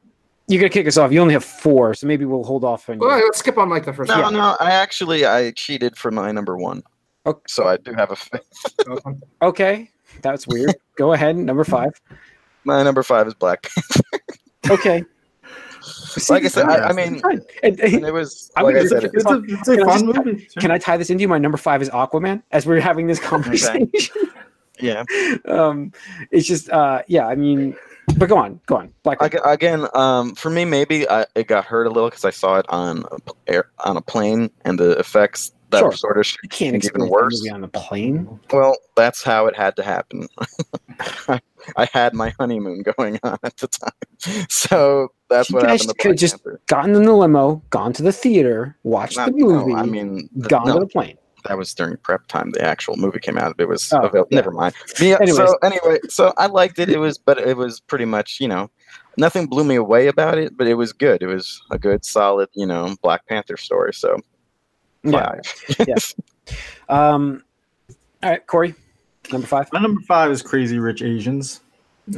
[0.48, 1.12] you're gonna kick us off.
[1.12, 2.98] You only have four, so maybe we'll hold off on.
[2.98, 4.09] Well, your- let's skip on like the first.
[4.09, 4.31] no, Yeah.
[4.31, 4.57] no.
[4.59, 6.83] I actually I cheated for my number one,
[7.26, 7.40] Okay.
[7.46, 8.16] so I do have a.
[9.03, 9.20] one.
[9.42, 9.90] Okay,
[10.22, 10.74] that's weird.
[10.96, 11.37] Go ahead.
[11.37, 11.92] Number five.
[12.64, 13.70] My number five is Black.
[14.62, 15.07] Panther.
[16.16, 16.35] Okay.
[16.35, 19.03] like I said, I, I mean, And- and- and it was I'm like I said,
[19.03, 20.48] just- it's a, it's a Can I fun just- movie.
[20.59, 21.29] can I tie this into you?
[21.29, 22.42] My number five is Aquaman.
[22.53, 23.90] As we're having this conversation,
[24.81, 25.05] yeah.
[25.46, 25.92] um,
[26.31, 27.26] it's just, uh, yeah.
[27.26, 27.76] I mean,
[28.16, 28.92] but go on, go on.
[29.05, 29.22] Black.
[29.22, 32.59] Ag- Again, um, for me, maybe I, it got hurt a little because I saw
[32.59, 33.18] it on a,
[33.53, 35.88] air, on a plane, and the effects that Sure.
[35.90, 37.38] were sort of you can't even worse.
[37.40, 38.40] movie on a plane.
[38.53, 40.26] Well, that's how it had to happen.
[41.76, 45.88] I had my honeymoon going on at the time, so That's You what guys happened
[45.99, 46.61] to could Black just- Panther.
[46.66, 50.29] Gotten in the limo, gone to the theater, watched Not- the movie, no, I mean,
[50.35, 51.16] th- gone no, to the plane.
[51.47, 52.51] that was during prep time.
[52.51, 53.55] The actual movie came out.
[53.59, 54.29] It was Oh, available.
[54.31, 54.37] yeah.
[54.37, 54.75] Never mind.
[55.01, 55.25] Yeah.
[55.27, 56.88] So anyway, so I liked it.
[56.90, 58.71] It was, but it was pretty much, you know,
[59.16, 60.57] nothing blew me away about it.
[60.57, 61.23] But it was good.
[61.23, 63.95] It was a good, solid, you know, Black Panther story.
[63.95, 64.19] So
[65.05, 65.12] Yeah.
[65.12, 65.87] five.
[65.88, 65.95] Yeah.
[66.88, 67.45] Um,
[68.25, 68.75] all right, Corey,
[69.31, 69.73] number five.
[69.73, 71.61] My number five is Crazy Rich Asians.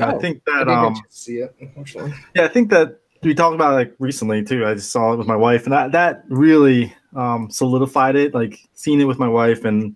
[0.01, 2.15] I Oh, think that didn't um get to see it, unfortunately.
[2.35, 4.67] yeah, I think that we talked about like recently too.
[4.67, 8.35] I just saw it with my wife, and that that really um, solidified it.
[8.35, 9.95] Like seeing it with my wife, and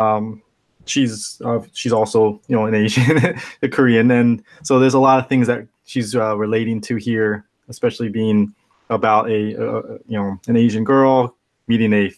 [0.00, 0.42] um,
[0.86, 5.18] she's uh, she's also you know an Asian, a Korean, and so there's a lot
[5.18, 8.54] of things that she's uh, relating to here, especially being
[8.90, 12.12] about a uh, you know an Asian girl meeting a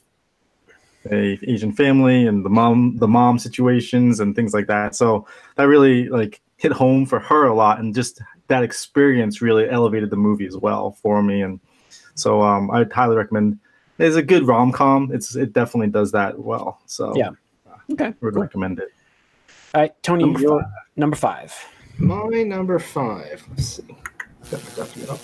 [1.10, 4.94] a Asian family and the mom the mom situations and things like that.
[4.94, 9.68] So that really like hit home for her a lot, and just that experience really
[9.68, 11.42] elevated the movie as well for me.
[11.42, 11.60] And
[12.14, 13.58] so um, I'd highly recommend.
[13.98, 15.10] It's a good rom com.
[15.12, 16.80] It's it definitely does that well.
[16.86, 17.30] So Yeah.
[17.92, 18.06] Okay.
[18.06, 18.42] I would cool.
[18.42, 18.88] recommend it.
[19.74, 20.64] All right, Tony, Number you're
[20.96, 21.54] number five.
[21.98, 23.44] My number five.
[23.50, 23.96] Let's see.
[24.50, 25.20] Got my document up.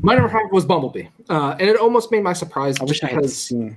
[0.00, 2.80] My number five was Bumblebee, uh, and it almost made my surprise.
[2.80, 3.76] I wish I had seen.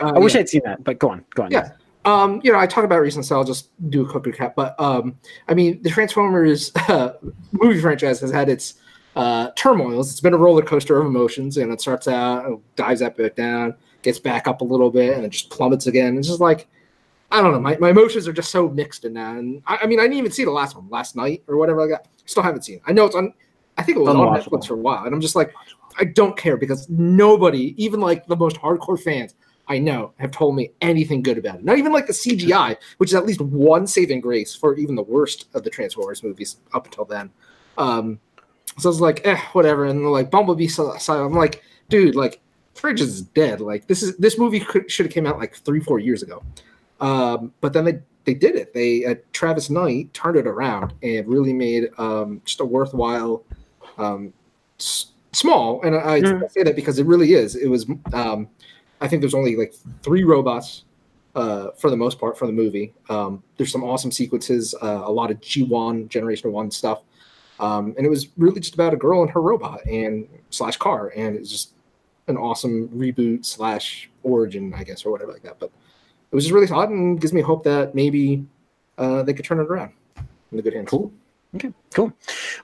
[0.00, 0.38] uh, I wish yeah.
[0.38, 1.50] I had seen that, but go on, go on.
[1.50, 1.72] Yeah.
[2.06, 4.54] Um, you know, I talk about it recently, so I'll just do a quick recap.
[4.54, 7.14] But um, I mean, the Transformers uh,
[7.52, 8.74] movie franchise has had its
[9.16, 10.10] uh, turmoils.
[10.10, 13.74] It's been a roller coaster of emotions, and it starts out, dives that bit down,
[14.02, 16.16] gets back up a little bit, and it just plummets again.
[16.16, 16.68] It's just like
[17.30, 17.60] I don't know.
[17.60, 19.36] My, my emotions are just so mixed in that.
[19.36, 21.82] And I, I mean, I didn't even see the last one last night or whatever
[21.82, 22.06] I got.
[22.24, 22.76] Still haven't seen.
[22.76, 22.82] it.
[22.86, 23.32] I know it's on.
[23.78, 25.52] I think it was on Netflix for a while, and I'm just like,
[25.98, 29.34] I don't care because nobody, even like the most hardcore fans,
[29.68, 31.64] I know have told me anything good about it.
[31.64, 35.02] Not even like the CGI, which is at least one saving grace for even the
[35.02, 37.30] worst of the Transformers movies up until then.
[37.76, 38.20] Um,
[38.78, 39.86] so I was like, eh, whatever.
[39.86, 40.68] And like Bumblebee,
[41.08, 42.40] I'm like, dude, like
[42.74, 43.60] Fridge is dead.
[43.60, 46.42] Like this is this movie could, should have came out like three, four years ago.
[47.00, 48.72] Um, but then they they did it.
[48.74, 53.42] They uh, Travis Knight turned it around and really made um, just a worthwhile,
[53.98, 54.32] um,
[54.78, 55.80] s- small.
[55.82, 56.50] And I, I Mhm.
[56.50, 57.56] say that because it really is.
[57.56, 57.86] It was.
[58.12, 58.48] Um,
[59.00, 60.84] I think there's only like three robots
[61.34, 62.94] uh, for the most part for the movie.
[63.08, 67.02] Um, there's some awesome sequences, uh, a lot of G1 Generation One stuff,
[67.60, 71.12] um, and it was really just about a girl and her robot and slash car,
[71.16, 71.72] and it's just
[72.28, 75.58] an awesome reboot slash origin, I guess, or whatever like that.
[75.58, 75.70] But
[76.30, 78.44] it was just really solid and gives me hope that maybe
[78.98, 79.92] uh, they could turn it around
[80.50, 80.88] in the good hands.
[80.88, 81.12] Cool.
[81.54, 82.12] Okay, cool.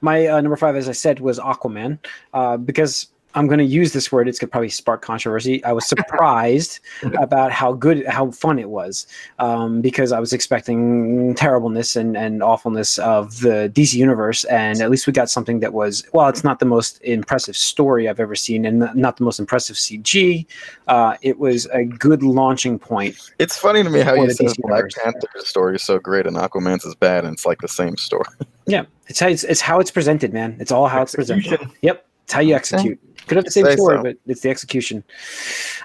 [0.01, 1.99] My uh, number five, as I said, was Aquaman,
[2.35, 4.29] uh, because I'm going to use this word.
[4.29, 5.65] It's going to probably spark controversy.
[5.65, 6.81] I was surprised
[7.19, 9.07] about how good, how fun it was,
[9.39, 14.91] um, because I was expecting terribleness and, and awfulness of the DC universe, and at
[14.91, 18.35] least we got something that was, well, it's not the most impressive story I've ever
[18.35, 20.47] seen, and not the most impressive CG.
[20.89, 23.17] Uh, it was a good launching point.
[23.39, 24.85] It's funny to me how you said Black.
[25.03, 28.25] Panther's story is so great and Aquaman's is bad, and it's like the same story.
[28.67, 30.57] Yeah, it's how it's, it's how it's presented, man.
[30.61, 31.61] It's all how it's presented.
[31.83, 32.99] Yep, it's how you execute.
[33.27, 34.03] Could have the same Say story, so.
[34.03, 35.05] but it's the execution.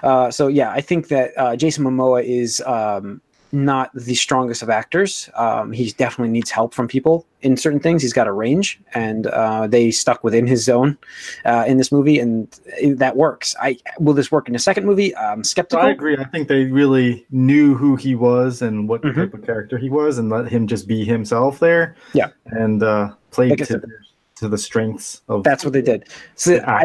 [0.02, 3.20] Uh, so yeah, I think that uh, Jason Momoa is um,
[3.52, 5.30] not the strongest of actors.
[5.36, 8.02] Um, he definitely needs help from people in certain things.
[8.02, 10.98] He's got a range, and uh, they stuck within his zone
[11.44, 13.54] uh, in this movie, and it- that works.
[13.60, 15.14] I will this work in a second movie?
[15.16, 15.84] I'm skeptical.
[15.86, 16.16] I agree.
[16.16, 19.14] I think they really knew who he was and what Mhm.
[19.14, 21.94] type of character he was, and let him just be himself there.
[22.14, 22.30] Yeah.
[22.46, 24.00] and uh, played to, their-
[24.38, 26.08] to the strengths of That's what they did.
[26.34, 26.84] So the I.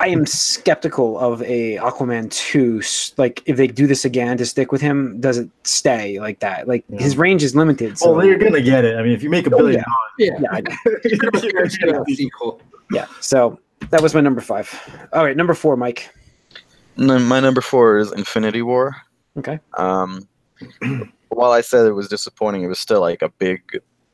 [0.00, 2.82] I am skeptical of a Aquaman two.
[3.16, 6.68] Like if they do this again to stick with him, does it stay like that?
[6.68, 7.00] Like Yeah.
[7.00, 7.96] his range is limited.
[7.98, 8.98] So well, they're gonna get it.
[8.98, 9.82] I mean, if you make a Oh, billion
[10.18, 10.26] yeah.
[10.34, 11.68] Yeah, yeah, I- dollars, Pretty you're gonna
[12.04, 12.60] get it.
[12.92, 13.06] yeah.
[13.20, 13.58] So
[13.88, 14.68] that was my number five.
[15.14, 16.10] All right, number four, Mike.
[16.98, 18.94] And my number four is Infinity War.
[19.38, 19.58] Okay.
[19.78, 20.28] Um,
[21.30, 23.62] while I said it was disappointing, it was still like a big,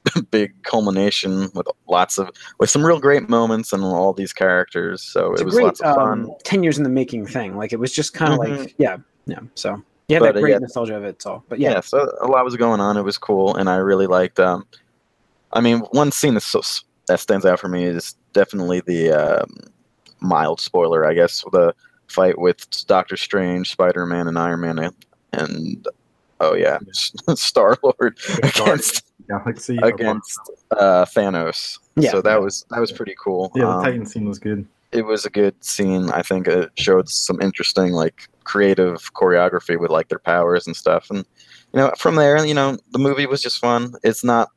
[0.31, 5.03] big culmination with lots of with some real great moments and all these characters.
[5.03, 6.25] So It's it a was great lots of fun.
[6.25, 7.57] um, ten years in the making thing.
[7.57, 8.59] Like it was just kind of Mhm.
[8.59, 9.38] like yeah, yeah.
[9.55, 10.59] So you have But, that uh, great yeah.
[10.59, 11.23] nostalgia of it.
[11.23, 11.73] So, but yeah.
[11.73, 12.97] yeah, so a lot was going on.
[12.97, 14.38] It was cool, and I really liked.
[14.38, 14.67] Um,
[15.53, 16.61] I mean, one scene that's so,
[17.07, 19.57] that stands out for me is definitely the um,
[20.21, 21.75] mild spoiler, I guess, the
[22.09, 24.95] fight with Doctor Strange, Spider Man, and Iron Man, and,
[25.33, 25.88] and
[26.40, 26.79] oh yeah,
[27.35, 30.39] Star Lord against Galaxy against
[30.73, 31.79] uh, Thanos.
[31.97, 32.11] Yeah.
[32.11, 33.51] So that was that was pretty cool.
[33.55, 34.67] Yeah, the Um, Titan scene was good.
[34.93, 36.11] it was a good scene.
[36.11, 41.09] I think it showed some interesting like creative choreography with like their powers and stuff.
[41.11, 41.19] And
[41.73, 43.95] you know, from there, you know, the movie was just fun.
[44.05, 44.51] It's not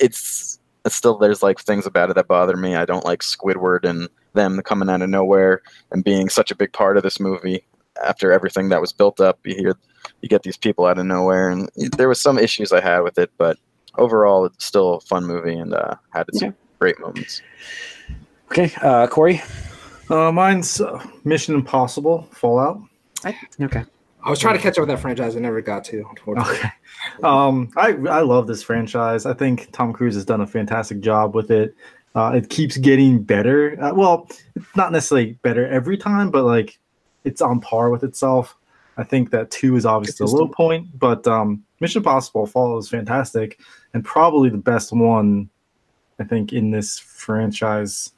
[0.00, 2.74] it's It's still there's like things about it that bother me.
[2.76, 6.72] I don't like Squidward and them coming out of nowhere and being such a big
[6.72, 7.64] part of this movie.
[8.04, 9.76] After everything that was built up, you hear
[10.22, 13.18] you get these people out of nowhere, and there was some issues I had with
[13.18, 13.56] it, but
[13.98, 16.52] overall, it's still a fun movie and uh, had its Yeah.
[16.78, 17.42] great moments.
[18.50, 19.42] Okay, uh, Corey.
[20.08, 22.80] Uh, mine's uh, Mission Impossible Fallout.
[23.60, 23.84] Okay.
[24.24, 25.36] I was trying to catch up with that franchise.
[25.36, 26.04] I never got to.
[26.10, 26.56] Unfortunately.
[26.56, 26.70] Okay.
[27.22, 29.26] Um, I I love this franchise.
[29.26, 31.74] I think Tom Cruise has done a fantastic job with it.
[32.14, 33.80] Uh, it keeps getting better.
[33.80, 34.28] Uh, well,
[34.76, 36.78] not necessarily better every time, but like
[37.24, 38.56] it's on par with itself.
[38.96, 42.88] I think that two is obviously the low point, but um, Mission Impossible Fallout is
[42.88, 43.60] fantastic
[43.94, 45.48] and probably the best one.
[46.20, 48.12] I think in this franchise.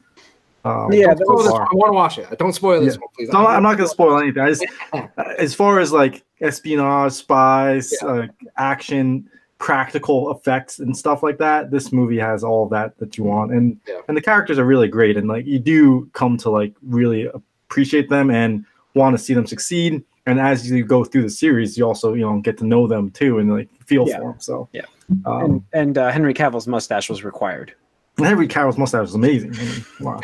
[0.65, 1.47] Um, Yeah, this one.
[1.47, 2.39] I want to watch it.
[2.39, 3.01] Don't spoil this Yeah.
[3.01, 3.29] one, please.
[3.31, 4.43] No, I'm not going to spoil anything.
[4.43, 4.65] I just,
[5.39, 8.09] as far as like espionage, spies, Yeah.
[8.09, 9.29] uh, action,
[9.59, 13.79] practical effects, and stuff like that, this movie has all that that you want, and
[13.87, 14.01] Yeah.
[14.09, 18.09] and the characters are really great, and like you do come to like really appreciate
[18.09, 20.03] them and want to see them succeed.
[20.27, 23.11] And as you go through the series, you also you know get to know them
[23.11, 24.35] too, and like feel for them.
[24.39, 24.83] So Yeah.
[25.25, 27.75] Um, And, and uh, Henry Cavill's mustache was required.
[28.19, 29.55] Henry Cavill's mustache is amazing.
[29.55, 30.21] I mean, wow,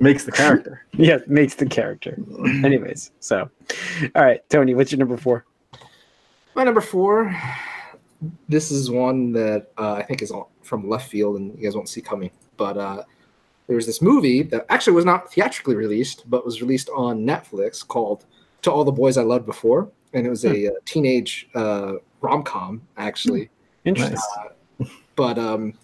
[0.00, 0.84] makes the character.
[0.92, 2.18] Yeah, makes the character.
[2.64, 3.50] Anyways, so
[4.14, 5.44] all right, Tony, what's your number four?
[6.54, 7.36] My number four.
[8.48, 11.88] This is one that uh, I think is from left field, and you guys won't
[11.88, 12.30] see coming.
[12.56, 13.04] But uh,
[13.68, 17.86] there was this movie that actually was not theatrically released, but was released on Netflix
[17.86, 18.24] called
[18.62, 22.42] "To All the Boys I Loved Before," and it was a, uh teenage uh, rom
[22.42, 23.50] com actually.
[23.84, 24.18] Interesting.
[24.78, 24.90] Nice.
[25.16, 25.74] but um,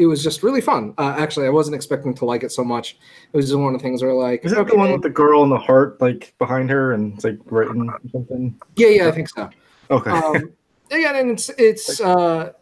[0.00, 0.94] it was just really fun.
[0.96, 2.96] Uh, actually, I wasn't expecting to like it so much.
[3.32, 5.10] It was just one of the things where like, Is that the one with the
[5.10, 8.58] girl and the heart like behind her and it's like written something?
[8.76, 9.50] yeah, yeah, I think so.
[9.90, 10.10] Okay.
[10.10, 10.52] um,
[10.90, 12.52] again, and it's it's uh,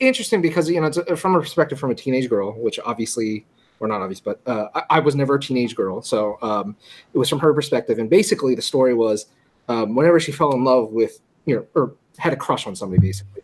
[0.00, 3.46] interesting because you know it's uh, from a perspective from a teenage girl, which obviously
[3.78, 6.76] or not obvious, but uh, I, I was never a teenage girl, so um,
[7.14, 7.98] it was from her perspective.
[7.98, 9.26] And basically, the story was
[9.68, 13.00] um, whenever she fell in love with you know or had a crush on somebody,
[13.00, 13.42] basically,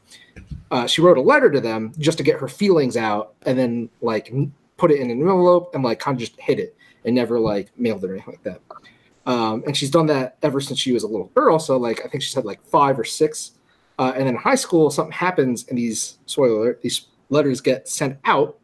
[0.70, 3.88] uh, she wrote a letter to them just to get her feelings out, and then
[4.02, 4.32] like
[4.76, 7.70] put it in an envelope and like kind of just hid it and never like
[7.76, 8.60] mailed it or anything like that.
[9.26, 11.58] Um, and she's done that ever since she was a little girl.
[11.58, 13.52] So like I think she's had like five or six.
[13.98, 18.18] Uh, and then in high school, something happens, and these spoiler these letters get sent
[18.24, 18.56] out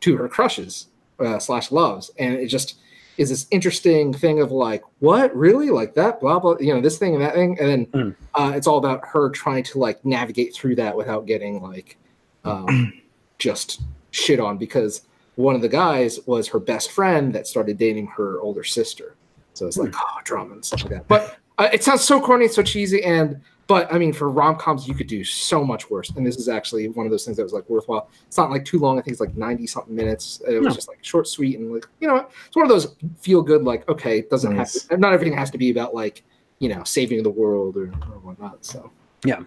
[0.00, 0.88] to her crushes
[1.18, 2.78] uh, slash loves, and it just
[3.16, 6.98] is this interesting thing of like, what really like that, blah blah, you know, this
[6.98, 8.16] thing and that thing, and then Mm.
[8.34, 11.96] uh, it's all about her trying to like navigate through that without getting like
[12.44, 12.92] um,
[13.38, 15.02] just shit on because
[15.36, 19.16] one of the guys was her best friend that started dating her older sister.
[19.54, 21.08] So it's like oh drama and stuff like that.
[21.08, 24.86] But uh, it sounds so corny, so cheesy, and but I mean for rom coms
[24.88, 26.10] you could do so much worse.
[26.10, 28.08] And this is actually one of those things that was like worthwhile.
[28.26, 28.98] It's not like too long.
[28.98, 30.42] I think it's like ninety something minutes.
[30.46, 30.74] It was No.
[30.74, 33.62] just like short, sweet, and like you know it's one of those feel good.
[33.64, 34.82] Like okay, it doesn't Nice.
[34.82, 34.96] have to.
[34.98, 36.22] Not everything has to be about like
[36.58, 38.64] you know saving the world or, or whatnot.
[38.64, 38.90] So
[39.24, 39.38] yeah.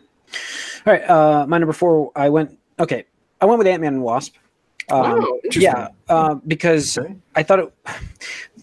[0.86, 2.12] All right, uh, my number four.
[2.16, 3.06] I went okay.
[3.40, 4.36] I went with Ant Man and Wasp.
[4.90, 5.62] Um, oh, interesting.
[5.64, 7.16] yeah, uh, because Okay.
[7.36, 7.74] I thought it.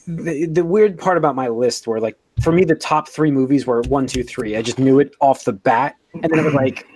[0.07, 3.67] The, the weird part about my list were like for me the top three movies
[3.67, 4.57] were one, two, three.
[4.57, 6.87] I just knew it off the bat, and then it was like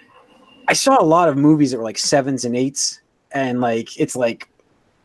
[0.68, 3.00] I saw a lot of movies that were like sevens and eights,
[3.32, 4.48] and like it's like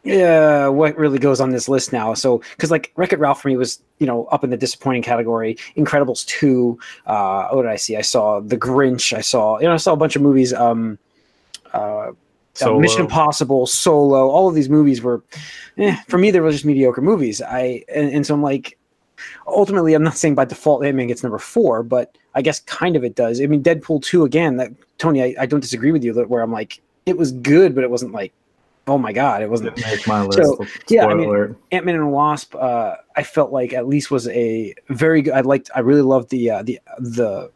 [0.03, 2.13] yeah, what really goes on this list now?
[2.13, 5.01] So because like Wreck It Ralph for me was you know up in the disappointing
[5.01, 5.55] category.
[5.77, 6.77] Incredibles two.
[7.05, 7.95] Uh, what did I see?
[7.95, 9.15] I saw The Grinch.
[9.15, 10.53] I saw you know I saw a bunch of movies.
[10.53, 10.99] Um,
[11.73, 12.11] uh,
[12.61, 13.01] uh, Mission.
[13.01, 15.23] Impossible, Solo, all of these movies were,
[15.79, 17.41] eh, for me, they were just mediocre movies.
[17.41, 18.77] I and, and so I'm like,
[19.47, 22.95] ultimately, I'm not saying by default Ant Man gets number four, but I guess kind
[22.95, 23.41] of it does.
[23.41, 24.57] I mean, Deadpool two again.
[24.57, 26.13] That Tony, I, I don't disagree with you.
[26.13, 28.33] That where I'm like, it was good, but it wasn't like,
[28.87, 29.77] oh my god, it wasn't.
[29.77, 30.37] Make my list.
[30.37, 34.27] So, yeah, I mean- Ant Man and Wasp, uh, I felt like at least was
[34.29, 35.33] a very good.
[35.33, 35.69] I liked.
[35.75, 37.51] I really loved the uh, the the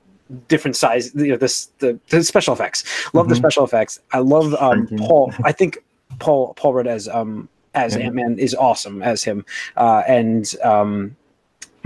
[0.47, 1.13] different size.
[1.15, 2.83] You know, this the, the special effects.
[3.13, 3.39] Love the Mhm.
[3.39, 3.99] special effects.
[4.13, 5.33] I love um, Paul.
[5.43, 5.79] I think
[6.19, 8.03] Paul Paul Rudd as um as Yeah.
[8.05, 11.15] Ant Man is awesome as him, uh, and um,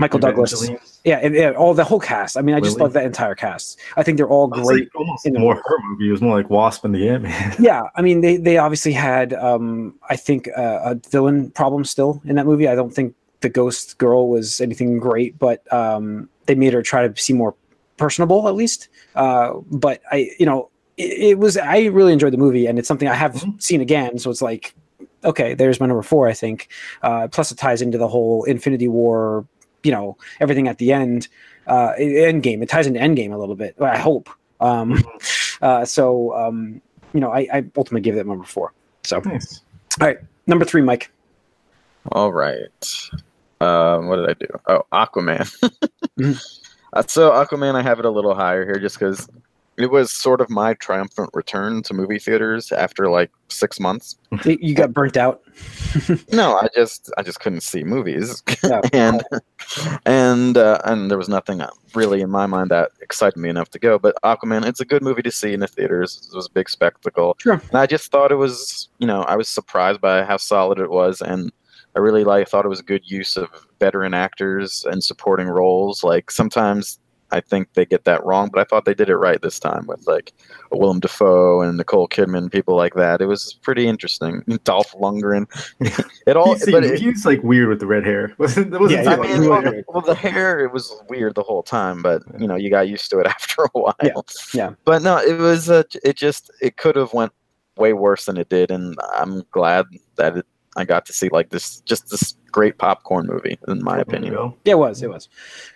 [0.02, 0.68] Michael Douglas.
[1.04, 2.36] Yeah, and, yeah, all the whole cast.
[2.36, 3.78] I mean, I just love that entire cast.
[3.96, 4.82] I think they're all great.
[4.84, 6.08] like almost in more her movie.
[6.08, 7.56] It was more like Wasp and the Ant Man.
[7.60, 12.20] Yeah, I mean, they they obviously had, um, I think, uh, a villain problem still
[12.24, 12.68] in that movie.
[12.68, 17.06] I don't think the ghost girl was anything great, but um, they made her try
[17.06, 17.54] to seem more
[17.96, 18.88] personable, at least.
[19.14, 21.56] Uh, but I, you know, it, it was.
[21.56, 23.62] I really enjoyed the movie, and it's something I have Mhm.
[23.62, 24.18] seen again.
[24.18, 24.74] So it's like,
[25.24, 26.28] okay, there's my number four.
[26.28, 26.68] I think.
[27.02, 29.46] Uh, plus, it ties into the whole Infinity War.
[29.82, 31.28] You know, everything at the end.
[31.66, 33.76] Uh, end game It ties into end game a little bit.
[33.80, 34.28] I hope.
[34.60, 35.02] Um,
[35.62, 36.80] uh, so um,
[37.12, 38.72] you know, I, I ultimately give it number four.
[39.04, 39.60] So Nice.
[40.46, 41.10] number three, Mike.
[42.10, 43.00] All right.
[43.60, 44.46] Um, what did I do?
[44.66, 45.48] Oh, Aquaman.
[46.18, 46.58] Mhm.
[46.92, 49.26] Uh, so Aquaman, I have it a little higher here just because
[49.78, 54.16] it was sort of my triumphant return to movie theaters after like six months.
[54.44, 55.42] You got burnt out.
[56.32, 58.80] No, I just I just couldn't see movies, Yeah.
[58.92, 59.22] and
[60.06, 61.60] and uh, and there was nothing
[61.94, 63.98] really in my mind that excited me enough to go.
[63.98, 66.28] But Aquaman, it's a good movie to see in the theaters.
[66.32, 67.36] It was a big spectacle.
[67.40, 67.60] Sure.
[67.68, 70.90] And I just thought it was, you know, I was surprised by how solid it
[70.90, 71.52] was, and
[71.94, 76.02] I really like thought it was a good use of veteran actors and supporting roles.
[76.02, 76.98] Like sometimes
[77.32, 79.86] I think they get that wrong, but I thought they did it right this time
[79.86, 80.32] with like
[80.70, 83.22] Willem Dafoe and Nicole Kidman, people like that.
[83.22, 84.42] It was pretty interesting.
[84.64, 85.46] Dolph Lundgren.
[86.26, 88.34] it all, He, but seemed- it, he was like weird with the red hair.
[88.38, 91.62] Wasn't, that wasn't Yeah, I mean, well, well, the hair it was weird the whole
[91.62, 93.96] time, but you know, you got used to it after a while.
[94.02, 94.12] Yeah,
[94.52, 94.70] yeah.
[94.84, 97.32] But no, it was uh, it just it could have went
[97.76, 101.50] way worse than it did, and I'm glad that it, I got to see like
[101.50, 104.34] this just this great popcorn movie, in my opinion.
[104.34, 105.02] Yeah, it was.
[105.02, 105.28] It was.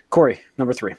[0.09, 0.93] Corey, number three.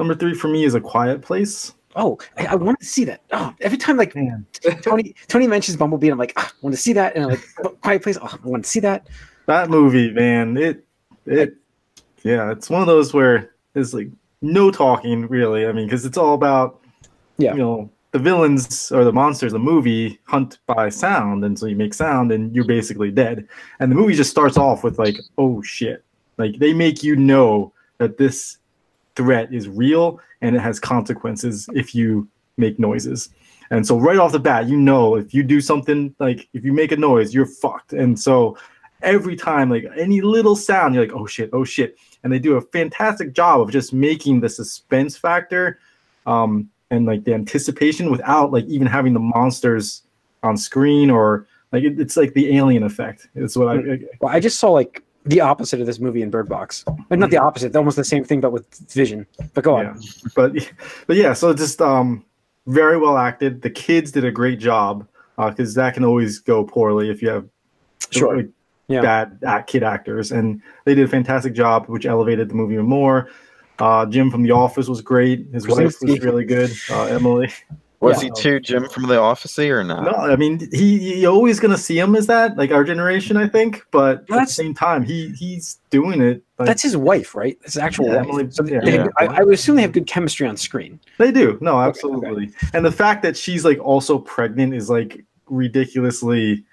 [0.00, 1.74] Number three for me is A Quiet Place.
[1.94, 3.20] Oh, I, I wanted to see that.
[3.32, 4.46] Oh, every time like Man,
[4.82, 7.80] Tony Tony mentions Bumblebee, I'm like, ah, I want to see that, and I'm like,
[7.82, 8.16] Quiet Place.
[8.20, 9.08] Oh, I want to see that.
[9.46, 10.86] that movie, man, it
[11.26, 11.54] it
[12.22, 14.08] yeah, it's one of those where there's like
[14.40, 15.66] no talking really.
[15.66, 16.80] I mean, because it's all about
[17.36, 17.52] Yeah.
[17.52, 19.52] you know the villains or the monsters.
[19.52, 23.46] The movie hunt by sound, and so you make sound, and you're basically dead.
[23.80, 26.04] And the movie just starts off with like, oh shit,
[26.38, 28.56] like they make you know that this
[29.20, 33.28] threat is real and it has consequences if you make noises.
[33.70, 36.72] And so right off the bat, you know if you do something like if you
[36.72, 37.92] make a noise, you're fucked.
[37.92, 38.56] And so
[39.02, 41.98] every time like any little sound, you're like, oh shit, oh shit.
[42.24, 45.78] And they do a fantastic job of just making the suspense factor
[46.26, 50.02] um and like the anticipation without like even having the monsters
[50.42, 53.28] on screen or like it, it's like the alien effect.
[53.34, 56.48] It's what I Well, I just saw like the opposite of this movie in Bird
[56.48, 56.84] Box.
[57.08, 59.26] But not the opposite, almost the same thing, but with Vision.
[59.54, 59.84] But go on.
[59.84, 59.94] yeah.
[60.34, 60.52] But
[61.06, 62.24] but yeah, so just um
[62.66, 63.62] very well acted.
[63.62, 65.06] The kids did a great job
[65.36, 67.48] because that can always go poorly if you have
[68.10, 68.36] Sure.
[68.36, 68.48] like,
[68.88, 69.00] Yeah.
[69.02, 72.86] bad act, kid actors, and they did a fantastic job, which elevated the movie even
[72.86, 73.28] more.
[73.78, 75.46] Uh, Jim from The Office was great.
[75.52, 76.70] His wife was really good.
[76.90, 77.50] Uh, Emily.
[78.00, 78.30] Was Yeah.
[78.34, 80.04] he too Jim from The Office or not?
[80.04, 83.46] No, I mean he you're always gonna see him as that, like our generation, I
[83.46, 83.84] think.
[83.90, 86.42] But at the same time, he he's doing it.
[86.58, 87.58] Like, That's his wife, right?
[87.62, 88.28] His actual Yeah, wife.
[88.28, 88.80] Emily- so yeah.
[88.82, 89.08] they- Yeah.
[89.18, 90.98] I, I would assume they have good chemistry on screen.
[91.18, 91.58] They do.
[91.60, 91.88] No, okay.
[91.88, 92.50] absolutely.
[92.72, 96.64] And the fact that she's like also pregnant is like ridiculously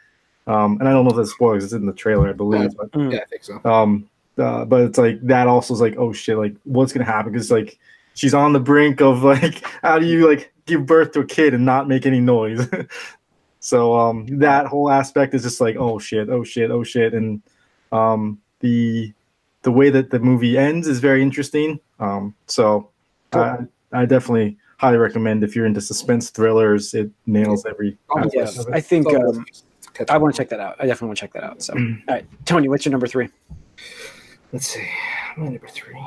[0.48, 2.76] um and I don't know if that's spoilers, it's in the trailer, I believe.
[2.78, 3.12] But Mm.
[3.13, 3.60] Yeah, I think so.
[3.66, 7.32] um uh, but it's like that also is like, oh shit, like what's gonna happen?
[7.34, 7.78] Because like
[8.17, 11.53] she's on the brink of like how do you like give birth to a kid
[11.53, 12.67] and not make any noise?
[13.60, 17.13] so um that whole aspect is just like, oh shit, oh shit, oh shit.
[17.13, 17.41] And
[17.91, 19.13] um the
[19.62, 21.80] the way that the movie ends is very interesting.
[21.99, 22.89] Um so
[23.34, 23.60] I
[23.93, 28.67] I definitely highly recommend if you're into suspense thrillers, it nails every Oh, Yes, of
[28.67, 28.75] it.
[28.75, 29.45] I think um,
[30.10, 30.75] I want to check that out.
[30.80, 31.62] I definitely want to check that out.
[31.63, 32.25] So, all Mm.
[32.45, 33.30] Tony, what's your number three?
[34.53, 34.88] Let's see.
[35.36, 35.99] My number three.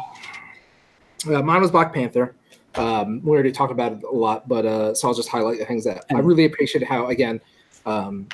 [1.26, 2.34] Uh, mine was Black Panther.
[2.76, 5.64] Um, we already talked about it a lot, but uh, so I'll just highlight the
[5.64, 7.40] things that I really appreciate How again,
[7.84, 8.28] um,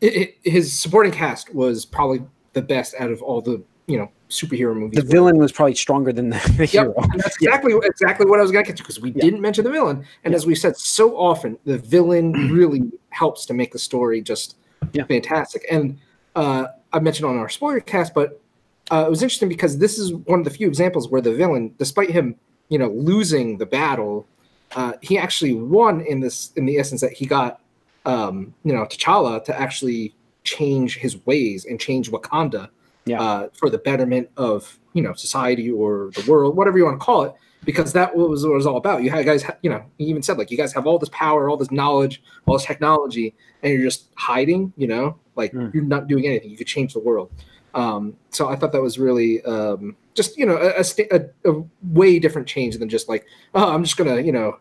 [0.00, 4.10] it, it, his supporting cast was probably the best out of all the you know
[4.28, 5.02] superhero movies.
[5.02, 6.94] The villain was probably stronger than the, the Yep, hero.
[7.12, 9.22] and that's exactly exactly what I was going to get to because we Yeah.
[9.22, 13.54] didn't mention the villain, and as we said so often, the villain really helps to
[13.54, 14.56] make the story just
[14.92, 15.04] Yeah.
[15.04, 15.64] fantastic.
[15.70, 15.98] And
[16.34, 18.42] uh, I mentioned on our spoiler cast, but
[18.90, 21.74] uh, it was interesting because this is one of the few examples where the villain,
[21.78, 22.36] despite him,
[22.68, 24.26] you know, losing the battle,
[24.74, 27.60] uh, he actually won in this in the essence that he got,
[28.04, 32.68] um, you know, T'Challa to actually change his ways and change Wakanda
[33.04, 33.20] Yeah.
[33.20, 37.04] uh, for the betterment of you know society or the world, whatever you want to
[37.04, 39.02] call it, because that was what it was all about.
[39.02, 41.48] You had guys, you know, he even said like you guys have all this power,
[41.50, 44.72] all this knowledge, all this technology, and you're just hiding.
[44.76, 45.72] You know, like Mm.
[45.74, 46.50] you're not doing anything.
[46.50, 47.30] You could change the world.
[47.76, 52.18] Um, so I thought that was really um, just you know a, a, a, way
[52.18, 54.58] different change than just like oh I'm just gonna you know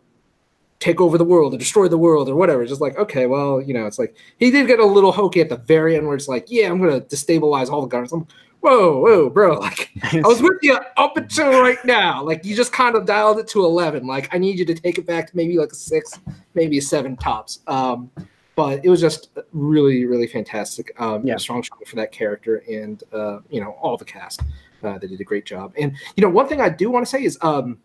[0.81, 2.65] take over the world or destroy the world or whatever.
[2.65, 5.47] Just like okay, well you know it's like he did get a little hokey at
[5.47, 8.11] the very end where it's like yeah I'm gonna destabilize all the governments.
[8.11, 8.27] I'm,
[8.59, 12.21] whoa whoa bro like I was with you up until right now.
[12.21, 14.05] Like you just kind of dialed it to eleven.
[14.05, 16.19] Like I need you to take it back to maybe like a six,
[16.53, 17.59] maybe a seven tops.
[17.65, 18.11] Um,
[18.55, 20.93] but it was just really, really fantastic.
[20.99, 21.35] Um, Yeah.
[21.35, 24.41] a strong show for that character, and uh, you know all the cast.
[24.83, 25.73] Uh, they did a great job.
[25.77, 27.77] And you know one thing I do want to say is um,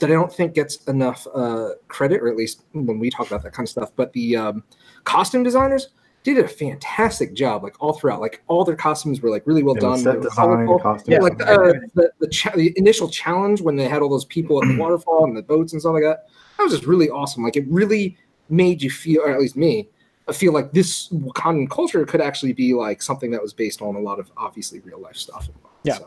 [0.00, 3.42] that I don't think gets enough uh, credit, or at least when we talk about
[3.42, 3.90] that kind of stuff.
[3.96, 4.64] But the um,
[5.04, 5.88] costume designers
[6.22, 8.20] did a fantastic job, like all throughout.
[8.20, 9.98] Like all their costumes were like really well done.
[9.98, 10.78] set design, colorful.
[10.80, 14.08] costume Yeah, like the, uh, the the, cha- the initial challenge when they had all
[14.08, 16.26] those people at the waterfall and the boats and stuff like that.
[16.58, 17.42] That was just really awesome.
[17.44, 18.16] Like it really
[18.48, 19.88] made you feel, or at least me,
[20.28, 23.94] I feel like this Wakandan culture could actually be like something that was based on
[23.94, 25.48] a lot of obviously real life stuff.
[25.84, 25.98] Yeah.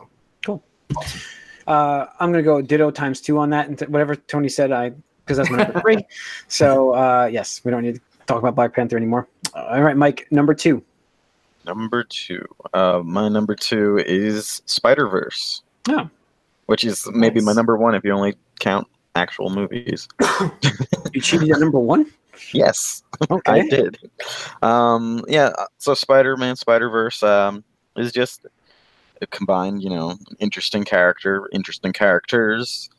[0.45, 0.61] So,
[1.67, 4.91] Uh, I'm gonna go ditto times two on that, and t- whatever Tony said, I
[5.23, 6.05] because that's my number three.
[6.47, 9.27] So uh, yes, we don't need to talk about Black Panther anymore.
[9.53, 10.83] Uh, all right, Mike, number two.
[11.65, 12.43] Number two.
[12.73, 15.61] Uh, my number two is Spider Verse.
[15.87, 16.09] Oh.
[16.65, 20.07] Which is maybe my number one if you only count actual movies.
[21.13, 22.05] You cheated at number one.
[22.53, 23.03] Yes,
[23.45, 23.97] I did.
[24.61, 25.51] Um, yeah.
[25.77, 27.63] So Spider Man, Spider Verse um,
[27.95, 28.45] is just
[29.21, 32.89] a combined, you know, interesting character, interesting characters,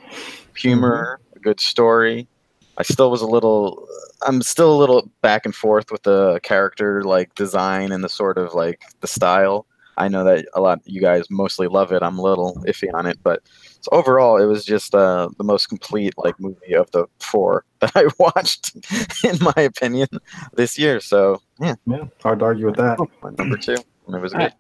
[0.57, 2.29] humor, a good story.
[2.77, 3.87] I still was a little.
[4.23, 8.39] I'm still a little back and forth with the character like design and the sort
[8.39, 9.67] of like the style.
[10.01, 12.03] I know that a lot you guys mostly love it.
[12.03, 13.43] I'm a little iffy on it, but
[13.83, 17.93] so overall, it was just uh, the most complete like movie of the four that
[17.95, 18.75] I watched,
[19.25, 20.09] in my opinion,
[20.55, 21.01] this year.
[21.01, 22.99] So yeah, Yeah, hard to argue with that.
[23.23, 23.77] my number two,
[24.07, 24.45] and it was All good.
[24.45, 24.55] right.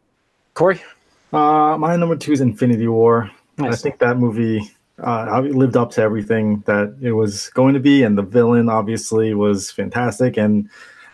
[0.55, 0.83] Corey.
[1.33, 3.31] Uh, my number two is Infinity War.
[3.61, 4.61] I think that movie
[5.03, 9.33] uh, lived up to everything that it was going to be, and the villain obviously
[9.35, 10.69] was fantastic, and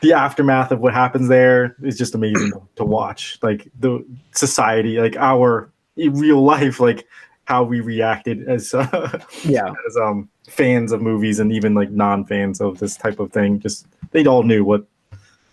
[0.06, 3.38] the aftermath of what happens there is just amazing to watch.
[3.42, 7.06] Like the society, like our real life, like
[7.46, 9.72] how we reacted as uh, Yeah.
[9.88, 13.58] as um fans of movies and even like non-fans of this type of thing.
[13.58, 14.86] Just they all knew what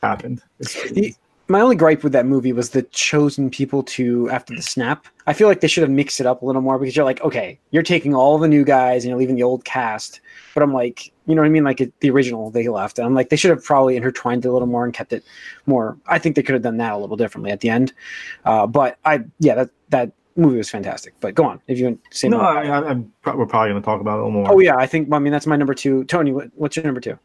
[0.02, 0.42] happened.
[0.60, 1.16] The-
[1.50, 5.08] my only gripe with that movie was the chosen people to after the snap.
[5.28, 7.22] I feel like they should have mixed it up a little more because you're like,
[7.22, 10.22] okay, you're taking all the new guys and you're leaving the old cast.
[10.54, 11.64] But I'm like, you know what I mean?
[11.64, 13.00] Like it, the original they left.
[13.00, 15.24] And I'm like, they should have probably intertwined it a little more and kept it
[15.66, 15.98] more.
[16.08, 17.94] I think they could have done that a little differently at the end.
[18.46, 21.14] Uh, but I, yeah, that that movie was fantastic.
[21.20, 22.40] But go on if you want to say no.
[22.40, 24.52] I, I, I'm pro- we're probably going to talk about it a little more.
[24.52, 25.12] Oh yeah, I think.
[25.12, 26.04] I mean, that's my number two.
[26.06, 27.18] Tony, what, what's your number two?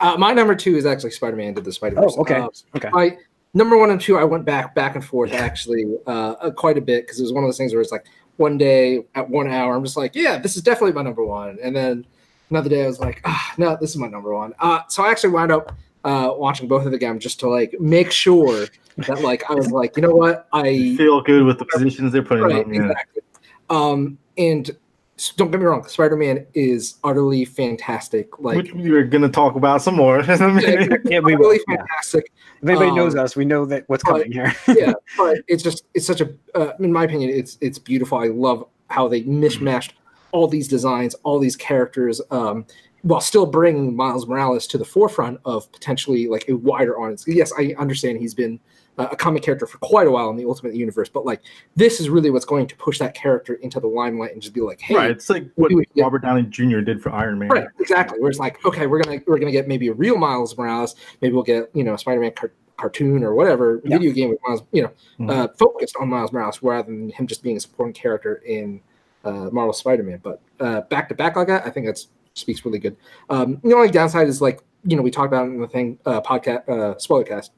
[0.00, 2.14] uh, my number two is actually Spider Man Did the Spider Verse.
[2.16, 2.36] Oh, okay.
[2.36, 2.88] Uh, Okay.
[2.90, 3.16] my
[3.54, 6.80] number one and two, I went back back and forth actually uh, uh, quite a
[6.80, 8.06] bit because it was one of those things where it's like
[8.36, 11.58] one day at one hour, I'm just like, yeah, this is definitely my number one,
[11.62, 12.06] and then
[12.50, 14.52] another day I was like, ah, no, this is my number one.
[14.60, 15.74] Uh, so I actually wound up
[16.04, 18.66] uh, watching both of the games just to like make sure
[18.98, 22.22] that like I was like, you know what, I feel good with the positions they're
[22.22, 22.74] putting right on.
[22.74, 22.82] Yeah.
[22.82, 23.22] exactly.
[23.68, 24.70] Um, and
[25.18, 28.38] s- don't get me wrong, Spider Man is utterly fantastic.
[28.40, 28.56] Like.
[28.56, 30.20] Which we're going to talk about some more.
[30.20, 30.26] in.
[31.04, 31.46] Yeah, we will.
[31.46, 31.76] Utterly Yeah.
[31.76, 32.32] fantastic.
[32.62, 34.54] If anybody knows Um, us, we know that what's but- coming here.
[34.68, 38.18] yeah, but it's just it's such a uh, in my opinion it's it's beautiful.
[38.18, 39.92] I love how they mishmashed
[40.32, 42.64] all these designs, all these characters, um,
[43.02, 47.24] while still bringing Miles Morales to the forefront of potentially like a wider audience.
[47.26, 48.60] Yes, I understand he's been
[48.98, 51.40] uh, a comic character for quite a while in the Ultimate Universe, but like
[51.76, 54.60] this is really what's going to push that character into the limelight and just be
[54.60, 55.10] like, hey, Right.
[55.10, 56.80] It's like what Robert Downey Jr.
[56.80, 57.48] did for Iron Man.
[57.48, 58.20] Right, exactly.
[58.20, 60.94] Where it's like, okay, we're gonna we're gonna get maybe a real Miles Morales.
[61.22, 63.96] Maybe we'll get you know a Spider-Man car- cartoon or whatever Yeah.
[63.96, 65.30] video game with Miles, you know, Mhm.
[65.30, 68.80] uh, focused on Miles Morales rather than him just being a supporting character in
[69.24, 70.20] uh, Marvel Spider-Man.
[70.22, 72.04] But uh, back to back like that, I think that
[72.34, 72.96] speaks really good.
[73.28, 76.20] Um, the only downside is like you know we talked about in the thing uh,
[76.22, 77.50] podcast uh, spoilercast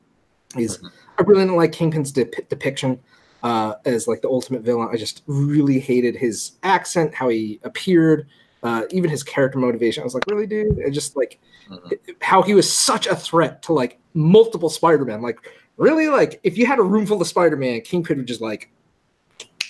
[0.56, 0.80] is
[1.18, 2.98] I really didn't like Kingpin's dep- depiction
[3.42, 4.88] uh, as like the ultimate villain.
[4.92, 8.26] I just really hated his accent, how he appeared,
[8.62, 10.02] uh, even his character motivation.
[10.02, 10.78] I was like, really, dude?
[10.78, 11.38] It just like
[11.70, 11.92] Mhm.
[12.20, 15.22] how he was such a threat to like multiple Spider-Man.
[15.22, 15.38] Like,
[15.76, 18.68] really, like if you had a room full of Spider-Man, Kingpin would just like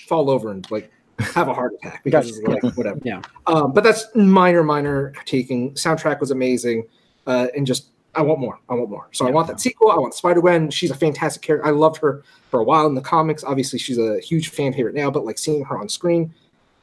[0.07, 2.99] fall over and like have a heart attack because it's like whatever.
[3.03, 3.21] Yeah.
[3.47, 5.73] Um, but that's minor, minor critiquing.
[5.73, 6.87] Soundtrack was amazing,
[7.27, 8.59] uh, and just I want more.
[8.69, 9.07] I want more.
[9.11, 9.35] So I Yeah.
[9.35, 9.91] want that sequel.
[9.91, 10.69] I want Spider Gwen.
[10.69, 11.65] She's a fantastic character.
[11.67, 13.43] I loved her for a while in the comics.
[13.43, 15.09] Obviously, she's a huge fan favorite now.
[15.11, 16.33] But like seeing her on screen,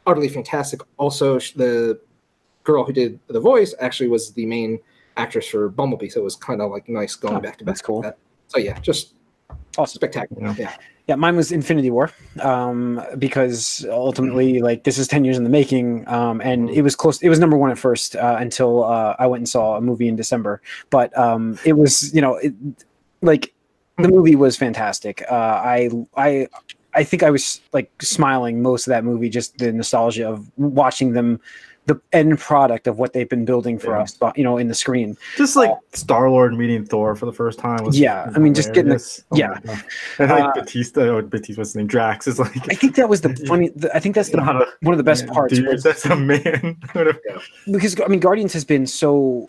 [0.06, 0.80] utterly fantastic.
[0.96, 2.00] Also, the
[2.64, 4.78] girl who did the voice actually was the main
[5.16, 7.74] actress for Bumblebee, so it was kind of like nice going Oh, back to back.
[7.74, 8.02] that's cool.
[8.02, 8.16] that.
[8.48, 9.14] So yeah, just
[9.78, 9.98] Awesome.
[9.98, 10.54] spectacular.
[10.58, 10.74] Yeah.
[11.10, 11.16] Yeah.
[11.16, 16.06] Mine was Infinity War, um, because ultimately, like, this is ten years in the making,
[16.06, 17.20] um, and it was close.
[17.20, 20.06] It was number one at first uh, until uh, I went and saw a movie
[20.06, 20.62] in December.
[20.88, 22.54] But um, it was, you know, it,
[23.22, 23.52] like
[23.98, 25.24] the movie was fantastic.
[25.28, 26.46] Uh, I, I,
[26.94, 31.14] I think I was like smiling most of that movie, just the nostalgia of watching
[31.14, 31.40] them,
[31.92, 34.02] the end product of what they've been building for Yeah.
[34.02, 35.16] us, but, you know, in the screen.
[35.36, 37.82] Just like Star Lord meeting Thor for the first time.
[37.84, 39.58] Was Yeah, I mean, just getting the- Oh yeah.
[40.18, 41.86] And like Uh, Batista, or Batista, what's his name?
[41.86, 42.56] Drax is like.
[42.70, 43.70] I think that was the funny.
[43.74, 45.54] The, I think that's the, a one of the best man, parts.
[45.54, 46.76] Dude, was- that's a man.
[47.70, 49.46] Because I mean, Guardians has been so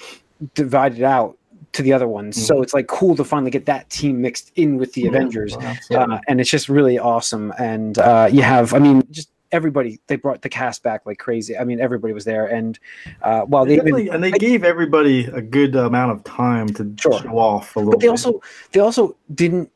[0.56, 1.38] divided out
[1.74, 2.36] to the other ones.
[2.36, 2.46] Mm-hmm.
[2.46, 5.56] So it's like cool to finally get that team mixed in with the Avengers.
[5.90, 6.12] Well.
[6.12, 7.54] Uh, and it's just really awesome.
[7.58, 10.00] And uh, you have, I mean, just everybody.
[10.08, 11.58] They brought the cast back like crazy.
[11.58, 12.46] I mean, everybody was there.
[12.48, 12.80] And
[13.22, 16.94] uh, while they Definitely, even, and they gave everybody a good amount of time to
[17.00, 17.20] Sure.
[17.22, 18.12] show off a little but they bit.
[18.12, 18.42] also
[18.72, 19.70] they also didn't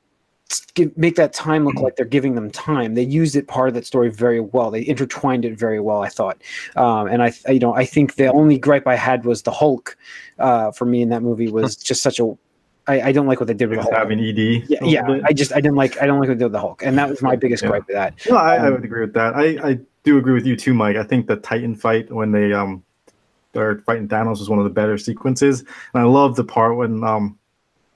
[0.75, 2.93] give, make that time look like they're giving them time.
[2.93, 4.69] They used it part of that story very well.
[4.71, 6.41] They intertwined it very well, I thought.
[6.75, 9.51] Um, and I, I- you know, I think the only gripe I had was the
[9.51, 9.97] Hulk.
[10.37, 12.37] Uh, for me in that movie was just such a.
[12.87, 13.95] I, I don't like what they did with the Hulk.
[13.95, 14.37] having ED.
[14.69, 15.01] Yeah, yeah.
[15.03, 15.23] bit.
[15.25, 16.97] I just I didn't like I don't like what they did with the Hulk, and
[16.97, 17.69] that was my biggest Yeah.
[17.69, 18.13] gripe with that.
[18.29, 19.35] No, I, I Um, would agree with that.
[19.35, 20.95] I, I do agree with you too, Mike.
[20.97, 22.83] I think the Titan fight when they um
[23.53, 27.03] they're fighting Thanos was one of the better sequences, and I love the part when
[27.03, 27.37] um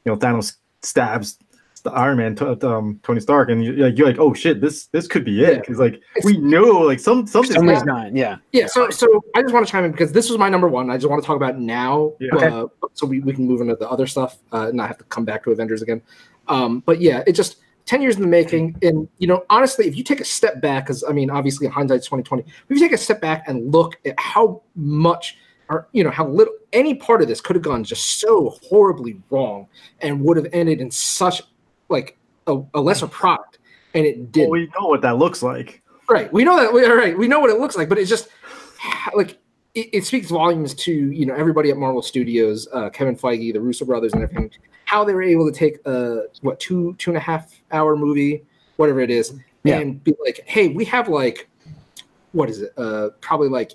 [0.05, 1.48] you know Thanos stabs the
[1.87, 5.07] Iron Man to, um, Tony Stark, and you're like, you're like, oh shit, this this
[5.07, 8.13] could be it because like we know like some something's Somebody's happening.
[8.13, 8.15] not.
[8.15, 8.37] Yeah.
[8.51, 10.89] Yeah, so so I just want to chime in because this was my number one.
[10.89, 12.35] I just want to talk about it now, Yeah.
[12.35, 15.03] uh, so we, we can move into the other stuff uh, and not have to
[15.05, 16.01] come back to Avengers again.
[16.47, 19.95] Um, but yeah, it just ten years in the making, and you know, honestly, if
[19.95, 22.43] you take a step back, because I mean, obviously, hindsight's twenty twenty.
[22.43, 25.37] If you take a step back and look at how much,
[25.69, 29.19] or you know, how little any part of this could have gone just so horribly
[29.29, 29.67] wrong,
[30.01, 31.41] and would have ended in such
[31.89, 32.17] like
[32.47, 33.59] a, a lesser product,
[33.93, 34.43] and it did.
[34.43, 35.81] Well, we know what that looks like.
[36.09, 36.31] Right.
[36.31, 36.73] We know that.
[36.73, 37.17] We, all right.
[37.17, 38.29] We know what it looks like, but it's just
[39.15, 39.37] like
[39.75, 43.61] it, it speaks volumes to you know everybody at Marvel Studios, uh, Kevin Feige, the
[43.61, 44.51] Russo brothers, and everything.
[44.85, 48.43] How they were able to take a what two two and a half hour movie,
[48.77, 49.33] whatever it is,
[49.63, 49.77] Yeah.
[49.79, 51.47] and be like, hey, we have like
[52.31, 52.73] what is it?
[52.77, 53.73] Uh, probably like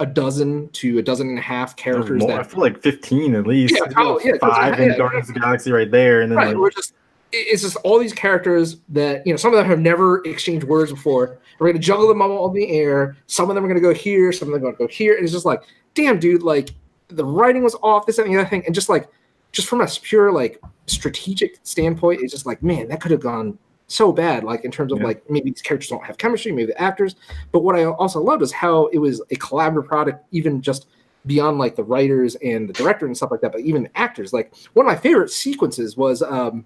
[0.00, 3.46] a dozen to a dozen and a half characters More, I feel like fifteen at
[3.46, 3.74] least.
[3.74, 6.30] Yeah, probably, yeah, 'cause five I- in yeah, Guardians of the Galaxy right there, and
[6.32, 6.96] then right like, we're just it-
[7.32, 10.92] it's just all these characters that you know some of them have never exchanged words
[10.92, 11.38] before.
[11.58, 13.16] We're going to juggle them all in the air.
[13.26, 14.88] Some of them are going to go here some of them are going to go
[14.88, 15.14] here.
[15.14, 15.62] And it's just like
[15.94, 16.70] damn dude like
[17.08, 18.62] the writing was off this and the other thing.
[18.66, 19.08] And just like
[19.52, 23.58] just from a pure like strategic standpoint it's just like man that could have gone
[23.88, 25.04] so bad like in terms of Yeah.
[25.06, 27.16] like maybe these characters don't have chemistry maybe the actors.
[27.52, 30.86] But what i also loved is how it was a collaborative product even just
[31.26, 34.32] beyond like the writers and the director and stuff like that but even the actors.
[34.32, 36.64] Like one of my favorite sequences was um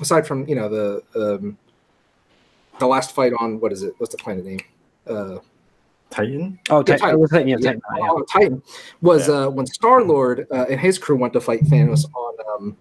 [0.00, 1.56] aside from you know the um
[2.78, 4.60] the last fight on what is it what's the planet name
[5.08, 5.38] uh
[6.10, 6.58] Titan.
[6.70, 6.98] Oh, Yeah, Titan.
[7.00, 7.20] Titan.
[7.20, 8.02] Was Titan, yeah, yeah, Titan, yeah.
[8.04, 8.62] on Titan
[9.00, 12.76] was uh when Star Lord uh, and his crew went to fight Thanos on um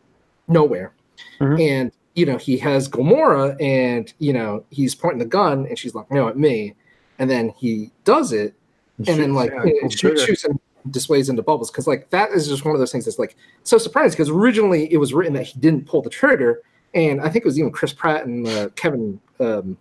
[0.49, 0.91] Knowhere
[1.39, 1.59] Mhm.
[1.59, 5.95] and you know he has Gamora and you know he's pointing the gun and she's
[5.95, 6.76] like no at me
[7.18, 8.53] and then he does it
[8.99, 10.26] and then Shoots, like yeah, it pulls shoots, trigger.
[10.26, 10.59] shoots and
[10.91, 13.78] displays into bubbles because like that is just one of those things that's like so
[13.78, 16.61] surprising because originally it was written that he didn't pull the trigger
[16.93, 19.77] and I think it was even Chris Pratt and uh, Kevin um,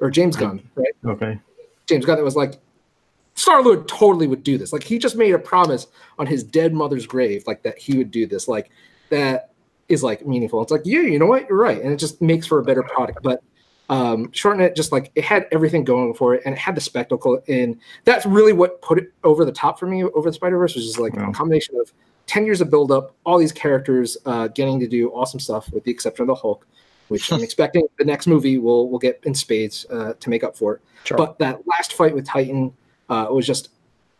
[0.00, 0.92] or James Gunn right?
[1.04, 1.38] Okay.
[1.86, 2.60] James Gunn that was like
[3.34, 4.72] Star Lord totally would do this.
[4.72, 5.86] Like he just made a promise
[6.18, 8.70] on his dead mother's grave like that he would do this like
[9.10, 9.50] that
[9.88, 10.62] is like meaningful.
[10.62, 11.48] It's like yeah you know what?
[11.48, 11.80] You're right.
[11.82, 13.22] And it just makes for a better product.
[13.22, 13.42] But
[13.88, 16.80] um shorten it just like it had everything going for it and it had the
[16.80, 17.42] spectacle.
[17.48, 20.74] And that's really what put it over the top for me over the spider verse
[20.74, 21.30] was just like Wow.
[21.30, 21.92] a combination of
[22.26, 25.90] 10 years of buildup, all these characters uh getting to do awesome stuff with the
[25.90, 26.66] exception of the hulk
[27.08, 30.56] which i'm expecting the next movie will will get in spades uh to make up
[30.56, 31.16] for it Sure.
[31.16, 32.72] but that last fight with titan
[33.08, 33.70] uh was just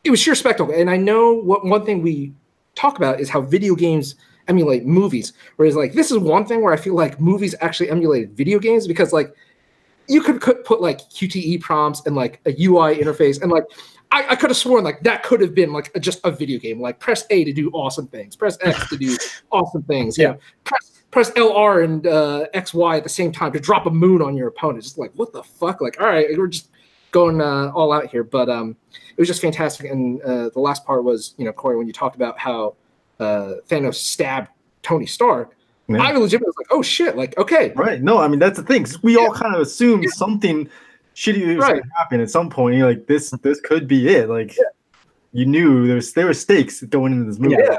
[0.05, 2.33] it was sheer spectacle and i know what one thing we
[2.75, 4.17] talk about is how video games
[4.49, 8.37] emulate movies whereas like this is one thing where i feel like movies actually emulated
[8.37, 9.33] video games because like
[10.09, 13.65] you could, could put like QTE prompts and like a UI interface, and like
[14.13, 16.59] I, I could have sworn like that could have been like a, just a video
[16.59, 16.81] game.
[16.81, 19.17] Like press A to do awesome things, press X to do
[19.51, 20.19] awesome things.
[20.19, 20.31] You Yeah.
[20.33, 24.23] know, press press LR and uh, XY at the same time to drop a moon
[24.23, 24.85] on your opponent.
[24.85, 25.81] Just like what the fuck?
[25.81, 26.69] Like all right, we're just
[27.11, 28.23] going uh, all out here.
[28.25, 29.91] But um, it was just fantastic.
[29.91, 32.77] And uh, the last part was you know Corey when you talked about how
[33.19, 34.49] uh, Thanos stabbed
[34.83, 35.57] Tony Stark.
[35.89, 35.99] Yeah.
[36.03, 38.01] I legitimately was like, oh shit, like okay, Right.
[38.03, 38.87] No, I mean that's the thing.
[39.03, 40.69] we all kind of assumed something
[41.15, 41.73] shitty was Right.
[41.73, 42.77] going to happen at some point.
[42.77, 44.29] You're like, this this could be it.
[44.29, 44.57] Like,
[45.33, 47.57] you knew there's there were stakes going into this movie.
[47.59, 47.79] Yeah.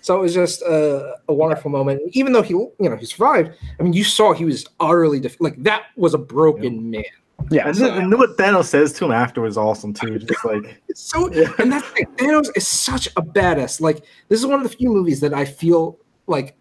[0.00, 2.02] So it was just a, a wonderful moment.
[2.12, 3.52] Even though he, you know, he survived.
[3.80, 7.04] I mean, you saw he was utterly def- like that was a broken man.
[7.50, 7.68] Yeah.
[7.68, 10.18] And then, and what Thanos says to him afterwards, was awesome too.
[10.18, 11.50] Just like, It's so, Yeah.
[11.58, 13.80] and that's the thing, Thanos is such a badass.
[13.80, 16.54] Like this is one of the few movies that I feel like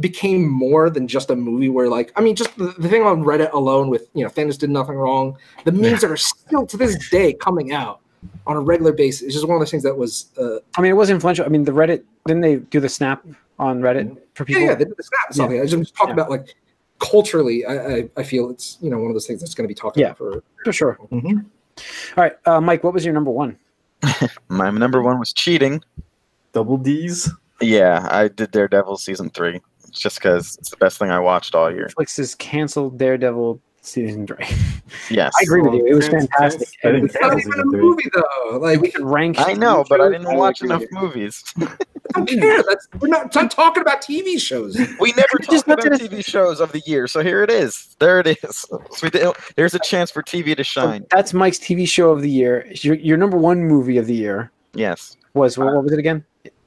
[0.00, 3.22] became more than just a movie where like I mean just the, the thing on
[3.22, 5.36] Reddit alone with you know Thanos did nothing wrong.
[5.64, 8.00] The memes that are still to this day coming out
[8.46, 9.22] on a regular basis.
[9.22, 11.44] It's just one of those things that was uh, I mean, it was influential.
[11.44, 13.24] I mean, the Reddit didn't they do the snap
[13.58, 14.62] on Reddit for people?
[14.62, 15.60] yeah, they did the snap and something.
[15.60, 16.14] I just talk Yeah.
[16.14, 16.54] about like
[16.98, 17.64] culturally.
[17.64, 19.74] I, I I feel it's you know one of those things that's going to be
[19.78, 20.06] talked Yeah.
[20.06, 20.42] about for.
[20.64, 20.98] for sure.
[21.12, 21.44] mhm.
[22.16, 23.58] All right, uh, Mike, what was your number one?
[24.48, 25.82] My number one was cheating.
[26.52, 27.28] double D's.
[27.60, 29.60] Yeah, I did Daredevil season three
[30.00, 31.88] just because it's the best thing I watched all year.
[31.96, 34.46] Netflix has canceled Daredevil season three.
[35.10, 35.86] Yes, I agree with you.
[35.86, 36.68] It was fantastic.
[36.80, 37.80] trans- I And didn't we It's not even a three.
[37.80, 38.58] movie though.
[38.58, 39.40] Like we could rank.
[39.40, 41.42] I know, but I didn't watch enough with movies.
[41.60, 41.66] I
[42.14, 42.38] don't hmm.
[42.38, 42.62] care.
[42.68, 44.76] That's we're not I'm talking about TV shows.
[45.00, 47.42] We never I just talked looked about at TV shows of the year, so here
[47.42, 47.96] it is.
[47.98, 48.66] There it is.
[48.92, 49.26] So did,
[49.56, 51.06] there's a chance for TV to So shine.
[51.10, 52.70] that's Mike's TV show of the year.
[52.82, 56.24] Your, your number one movie of the year Yes, was what, what was it again?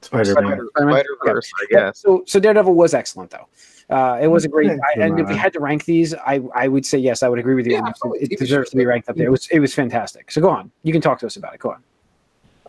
[0.08, 0.68] Spider-Man.
[0.70, 0.95] Spider-Man?
[0.95, 1.99] Spider Verse, I Yeah, guess.
[1.99, 3.47] So so Daredevil was excellent though.
[3.89, 6.68] Uh, it was a great, I, and if we had to rank these, I I
[6.68, 7.74] would say yes, I would agree with you.
[7.74, 7.89] Yeah, on this.
[7.91, 8.28] absolutely.
[8.32, 9.28] It deserves to be ranked up there.
[9.28, 10.30] It was it was fantastic.
[10.32, 11.60] So go on, you can talk to us about it.
[11.60, 11.84] Go on.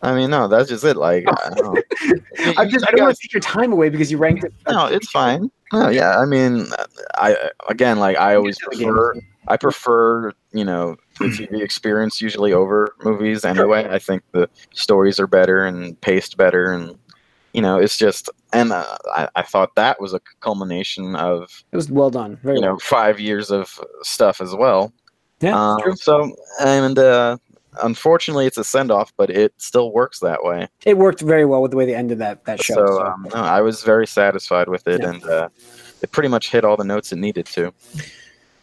[0.01, 0.97] I mean, no, that's just it.
[0.97, 1.83] Like, I don't know.
[2.57, 4.53] I you just I don't want to take your time away because you ranked it.
[4.69, 5.51] No, it's fine.
[5.73, 6.67] No, yeah, I mean,
[7.17, 9.15] I again, like I always prefer,
[9.49, 13.45] I prefer, you know, the TV experience usually over movies.
[13.45, 16.97] Anyway, I think the stories are better and paced better, and
[17.53, 21.77] you know, it's just, and uh, I, I thought that was a culmination of It
[21.77, 22.37] was well done.
[22.43, 22.73] Very you well.
[22.75, 24.93] know five years of stuff as well.
[25.41, 25.95] Yeah, Um, true.
[25.97, 27.37] so and uh,
[27.83, 30.69] unfortunately, it's a send off, but it still works that way.
[30.85, 32.75] It worked very well with the way they ended that that show.
[32.75, 33.03] So, so.
[33.07, 35.11] um, no, I was very satisfied with it, Yeah.
[35.11, 35.49] and uh,
[36.03, 37.73] it pretty much hit all the notes it needed to.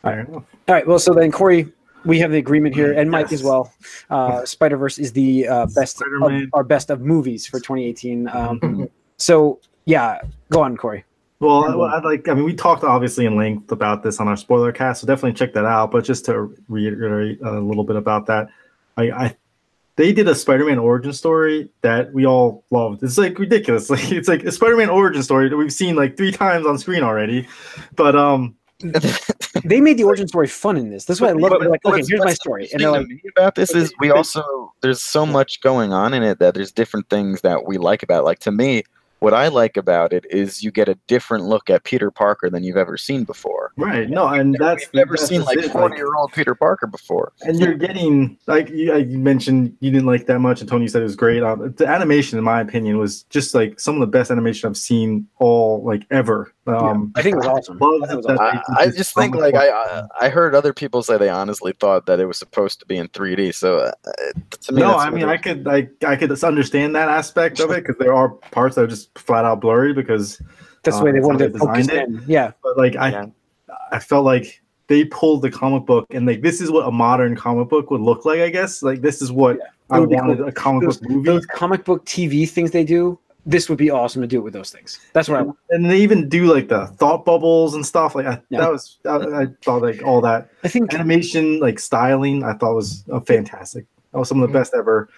[0.01, 0.43] Fair enough.
[0.67, 0.85] All right.
[0.87, 1.71] Well, so then Corey,
[2.05, 3.39] we have the agreement here, and Mike Yes.
[3.39, 3.73] as well.
[4.09, 6.07] Uh, Spider Verse is the uh, best of,
[6.53, 8.27] our best of movies for 2018.
[8.29, 11.03] Um, so yeah, go on, Corey.
[11.39, 12.27] Well, I, I'd like.
[12.27, 15.33] I mean, we talked obviously in length about this on our spoiler cast, so definitely
[15.33, 15.91] check that out.
[15.91, 18.47] But just to reiterate a little bit about that,
[18.97, 19.35] I, I
[19.97, 23.03] they did a Spider-Man origin story that we all loved.
[23.03, 23.89] It's like ridiculous.
[23.95, 27.03] Like it's like a Spider-Man origin story that we've seen like three times on screen
[27.03, 27.47] already.
[27.95, 28.55] But um,
[29.63, 31.05] They made the origin story fun in this.
[31.05, 33.31] That's why I love like, okay, here's my story, and they're like, interesting to me
[33.35, 37.09] about this is we also there's so much going on in it that there's different
[37.09, 38.21] things that we like about.
[38.21, 38.25] It.
[38.25, 38.83] Like to me,
[39.25, 42.63] what I like about it is you get a different look at Peter Parker than
[42.63, 43.71] you've ever seen before.
[43.75, 44.07] right?
[44.07, 47.33] No, and that's We've never that's seen like it, 40 year old Peter Parker before.
[47.41, 50.87] and you're getting like you, like you mentioned you didn't like that much and tony
[50.87, 53.99] said it was great um, the animation in my opinion was just like some of
[54.01, 57.77] the best animation i've seen all like ever um I think it was awesome.
[57.81, 58.39] I think was awesome.
[58.39, 62.07] I, I just think like I I- I heard other people say they honestly thought
[62.07, 63.53] that it was supposed to be in 3D.
[63.53, 63.91] So uh,
[64.61, 67.83] to me, no i mean i could like i could understand that aspect of it
[67.83, 70.41] because there are parts that are just flat out blurry because
[70.83, 72.23] That's the way they that's how wanted to they focus designed in.
[72.27, 73.25] Yeah, but like i Yeah.
[73.91, 77.35] i felt like they pulled the comic book and like this is what a modern
[77.35, 79.63] comic book would look like i guess like this is what Yeah.
[79.91, 80.47] i It would be wanted cool.
[80.47, 83.17] a comic those, book movie those comic book TV things they do.
[83.47, 84.99] This would be awesome to do it with those things.
[85.13, 85.59] That's what I and, want.
[85.69, 88.61] and they even do like the thought bubbles and stuff like I, Yeah.
[88.61, 92.73] that was I, I thought like all that I think animation like styling i thought
[92.73, 95.09] was uh, fantastic that was some of the best ever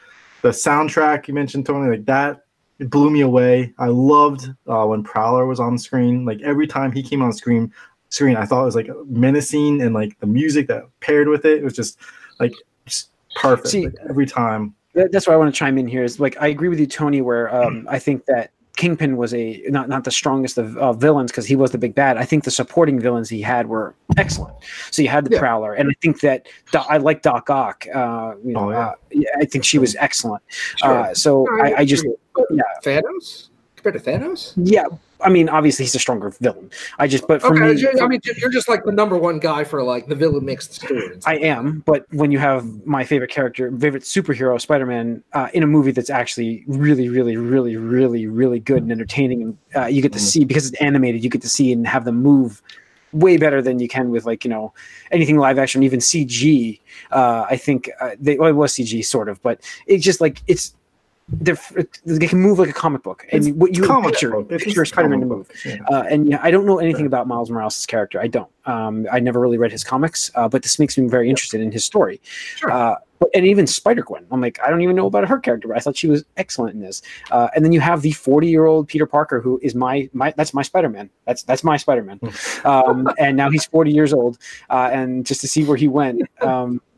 [0.41, 2.43] the soundtrack you mentioned tony like that
[2.79, 6.91] it blew me away i loved uh, when prowler was on screen like every time
[6.91, 7.71] he came on screen
[8.09, 11.59] screen i thought it was like menacing and like the music that paired with it,
[11.59, 11.99] it was just
[12.39, 12.53] like
[12.85, 14.73] just perfect See- like, every time
[15.11, 16.03] that's why I want to chime in here.
[16.03, 17.21] Is like I agree with you, Tony.
[17.21, 21.31] Where um, I think that Kingpin was a not not the strongest of uh, villains
[21.31, 22.15] because he was the big bad.
[22.17, 24.55] I think the supporting villains he had were excellent.
[24.91, 25.39] So you had the Yeah.
[25.39, 27.85] Prowler, and I think that Do- I like Doc Ock.
[27.93, 28.77] Uh, you know, Oh, yeah.
[28.79, 30.41] uh, yeah, I think she was excellent.
[30.77, 30.89] Sure.
[30.89, 32.05] Uh, so I, I just
[32.51, 32.61] yeah.
[32.85, 34.53] Thanos compared to Thanos.
[34.55, 34.85] yeah.
[35.21, 36.69] I mean, obviously he's a stronger villain.
[36.99, 39.63] I just but for okay, me, I mean, you're just like the number one guy
[39.63, 41.19] for like the villain mixed story.
[41.25, 45.63] I am, but when you have my favorite character, favorite superhero, Spider Man, uh, in
[45.63, 50.01] a movie that's actually really, really, really, really, really good and entertaining, and uh, you
[50.01, 50.21] get to Mhm.
[50.21, 52.61] see because it's animated, you get to see and have them move
[53.13, 54.73] way better than you can with like you know
[55.11, 56.79] anything live action, even CG.
[57.11, 60.41] Uh, I think uh, they well, it was CG sort of, but it's just like
[60.47, 60.75] it's.
[61.29, 61.57] They're,
[62.05, 64.49] they can move like a comic book, and It's what you comic picture, book.
[64.49, 65.51] Picture Spider-Man to move.
[65.65, 65.77] Yeah.
[65.89, 68.21] Uh, and yeah, I don't know anything about Miles Morales' character.
[68.21, 68.49] I don't.
[68.65, 71.71] Um, I never really read his comics, uh, but this makes me very interested in
[71.71, 72.21] his story.
[72.55, 72.71] Sure.
[72.71, 75.67] Uh, but, and even Spider Gwen, I'm like, I don't even know about her character,
[75.67, 77.01] but I thought she was excellent in this.
[77.31, 80.33] Uh, and then you have the 40 year old Peter Parker, who is my my
[80.37, 81.09] that's my Spider Man.
[81.25, 82.19] That's that's my Spider Man.
[82.63, 84.37] um, and now he's 40 years old,
[84.69, 86.81] uh, and just to see where he went, um,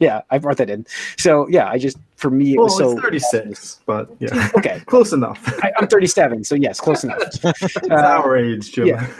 [0.00, 0.84] yeah, I brought that in.
[1.18, 4.82] So yeah, I just for me it well was so it's 36 but yeah okay.
[4.86, 7.18] close enough I, I'm 37, so yes, close enough.
[7.44, 8.88] it's Uh, our age, Jim.
[8.88, 9.06] yeah.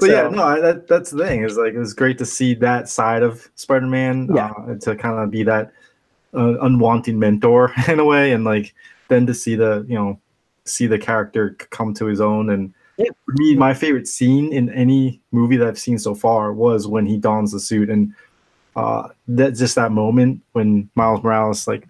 [0.00, 1.44] but yeah, no, I, that that's the thing.
[1.44, 4.30] Is like it was great to see that side of Spider-Man.
[4.34, 4.50] Yeah.
[4.50, 5.72] Uh, to kind of be that
[6.34, 8.74] uh, unwanted mentor in a way, and like
[9.08, 10.18] then to see the you know
[10.64, 12.50] see the character come to his own.
[12.50, 13.10] And Yeah.
[13.24, 17.06] for me, my favorite scene in any movie that I've seen so far was when
[17.06, 18.12] he dons the suit and.
[18.74, 21.86] Uh, that just that moment when Miles Morales like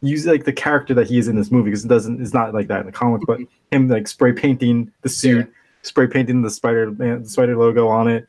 [0.00, 2.52] use like the character that he is in this movie because it doesn't it's not
[2.52, 3.38] like that in the comic, but
[3.70, 5.50] him like spray painting the suit,
[5.82, 8.26] spray painting the Spider Man the Spider logo on it.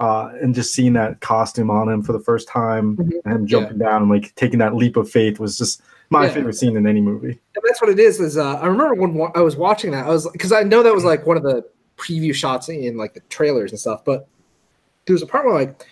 [0.00, 3.12] Uh, and just seeing that costume on him for the first time Mhm.
[3.24, 6.32] and him jumping down and like taking that leap of faith was just my Yeah.
[6.32, 7.38] favorite scene in any movie.
[7.54, 8.18] And that's what it is.
[8.18, 10.82] Is uh, I remember when wa- I was watching that, I was because I know
[10.82, 11.64] that was like one of the
[11.96, 14.04] preview shots in like the trailers and stuff.
[14.04, 14.26] But
[15.06, 15.86] there was a part where like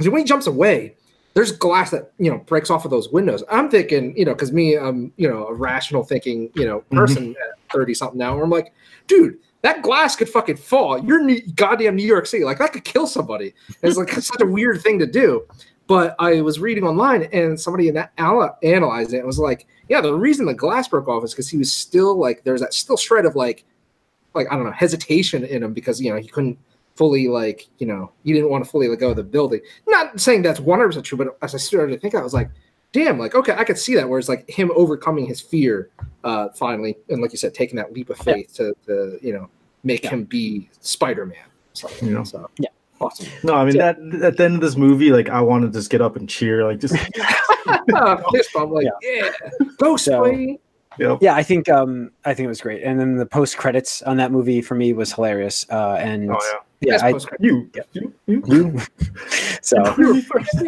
[0.00, 0.96] so when he jumps away,
[1.34, 3.42] there's glass that you know breaks off of those windows.
[3.50, 6.98] I'm thinking, you know, because me, I'm you know a rational thinking you know mm-hmm.
[6.98, 8.72] person at thirty something now, where I'm like,
[9.06, 9.38] dude.
[9.62, 11.04] That glass could fucking fall.
[11.04, 12.44] You're New- goddamn New York City.
[12.44, 13.52] Like that could kill somebody.
[13.82, 15.46] It's like such a weird thing to do.
[15.86, 20.00] But I was reading online and somebody ana- ana- analyzed it and was like, yeah,
[20.00, 22.96] the reason the glass broke off is because he was still like there's that still
[22.96, 23.66] shred of like
[24.34, 26.58] like I don't know hesitation in him because you know he couldn't
[27.00, 29.60] fully like you know you didn't want to fully let go of the building.
[29.88, 32.34] Not saying that's one hundred percent true, but as I started to think, I was
[32.34, 32.50] like,
[32.92, 34.06] damn, like okay, I could see that.
[34.06, 35.88] Whereas like him overcoming his fear
[36.24, 39.48] uh finally, and like you said, taking that leap of faith to, to you know
[39.82, 40.10] make Yeah.
[40.10, 41.38] him be Spider Man.
[41.72, 42.04] So, Yeah.
[42.08, 42.68] You know, so Yeah.
[43.00, 43.28] awesome.
[43.44, 43.92] No, I mean Yeah.
[43.94, 46.28] that at the end of this movie, like I want to just get up and
[46.28, 46.94] cheer, like just
[48.32, 49.30] fist bump, like yeah,
[49.78, 50.58] go So- Spidey.
[50.98, 51.18] yep.
[51.22, 54.18] Yeah, I think um, I think it was great, and then the post credits on
[54.18, 55.64] that movie for me was hilarious.
[55.70, 56.38] Uh, and Oh
[56.80, 57.14] yeah, I.
[57.38, 57.82] You, Yeah.
[57.92, 58.42] you, you.
[58.46, 58.80] you.
[59.62, 59.82] so
[60.22, 60.62] first.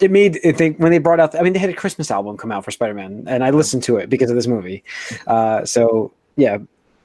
[0.00, 1.34] it made it think when they brought out.
[1.34, 3.82] I mean, they had a Christmas album come out for Spider Man, and I listened
[3.84, 4.84] to it because of this movie.
[5.26, 6.58] Uh, so yeah,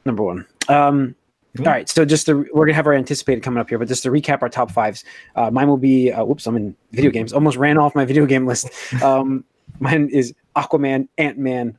[0.06, 0.46] number one.
[0.68, 1.16] Um,
[1.60, 4.04] all right, so just to, we're gonna have our anticipated coming up here, but just
[4.04, 5.04] to recap our top fives,
[5.36, 6.12] uh, mine will be.
[6.12, 7.34] Uh, whoops, I'm in video games.
[7.34, 8.70] Almost ran off my video game list.
[9.02, 9.44] Um,
[9.80, 11.78] mine is Aquaman, Ant Man.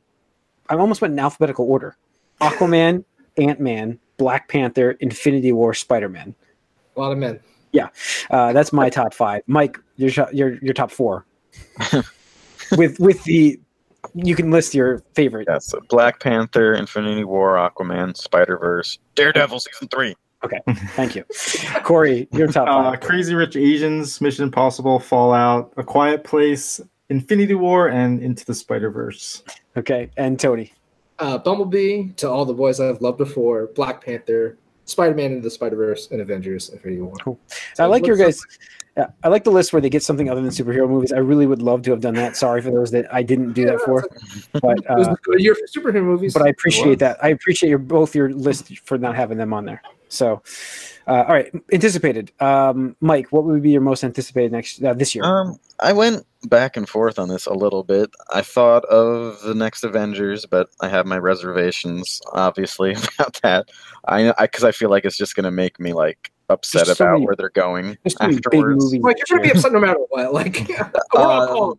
[0.69, 1.95] I almost went in alphabetical order.
[2.41, 3.03] Aquaman,
[3.37, 6.35] Ant Man, Black Panther, Infinity War, Spider Man.
[6.99, 7.39] A lot of men.
[7.71, 7.87] Yeah,
[8.29, 9.41] uh, that's my top five.
[9.47, 11.25] Mike, your your your top four.
[12.77, 13.57] with with the,
[14.15, 15.47] you can list your favorite.
[15.49, 20.13] Yeah, so Black Panther, Infinity War, Aquaman, Spider Verse, Daredevil season three.
[20.43, 20.59] Okay,
[20.95, 21.23] Thank you,
[21.83, 22.27] Corey.
[22.31, 22.99] Your top Uh, five.
[23.01, 26.79] Crazy Rich Asians, Mission Impossible, Fallout, A Quiet Place,
[27.09, 29.43] Infinity War, and Into the Spider Verse.
[29.77, 30.73] Okay, and Tony.
[31.19, 34.57] uh, Bumblebee to all the boys I've loved before, Black Panther,
[34.89, 37.15] Spider Man into the Spider Verse, and Avengers Infinity War.
[37.21, 37.39] Cool.
[37.77, 38.43] I like your guys.
[38.97, 41.13] Yeah, I like the list where they get something other than superhero movies.
[41.13, 42.35] I really would love to have done that.
[42.35, 44.05] Sorry for those that I didn't do that for,
[44.53, 46.33] but It was uh, a good year for superhero movies.
[46.33, 47.23] but I appreciate that.
[47.23, 49.81] I appreciate your both your list for not having them on there.
[50.09, 50.41] So,
[51.07, 52.31] uh, all right, anticipated.
[52.39, 55.23] Um, Mike, what would be your most anticipated next uh, this year?
[55.23, 58.09] Um, I went back and forth on this a little bit.
[58.31, 63.69] I thought of the next Avengers, but I have my reservations, obviously, about that.
[64.07, 66.93] I know I because I, feel like it's just gonna make me like upset so
[66.93, 68.93] about many- where they're going There's so many big afterwards.
[68.95, 70.33] like you're gonna be upset no matter what.
[70.39, 70.67] Like
[71.13, 71.75] we're all Uh,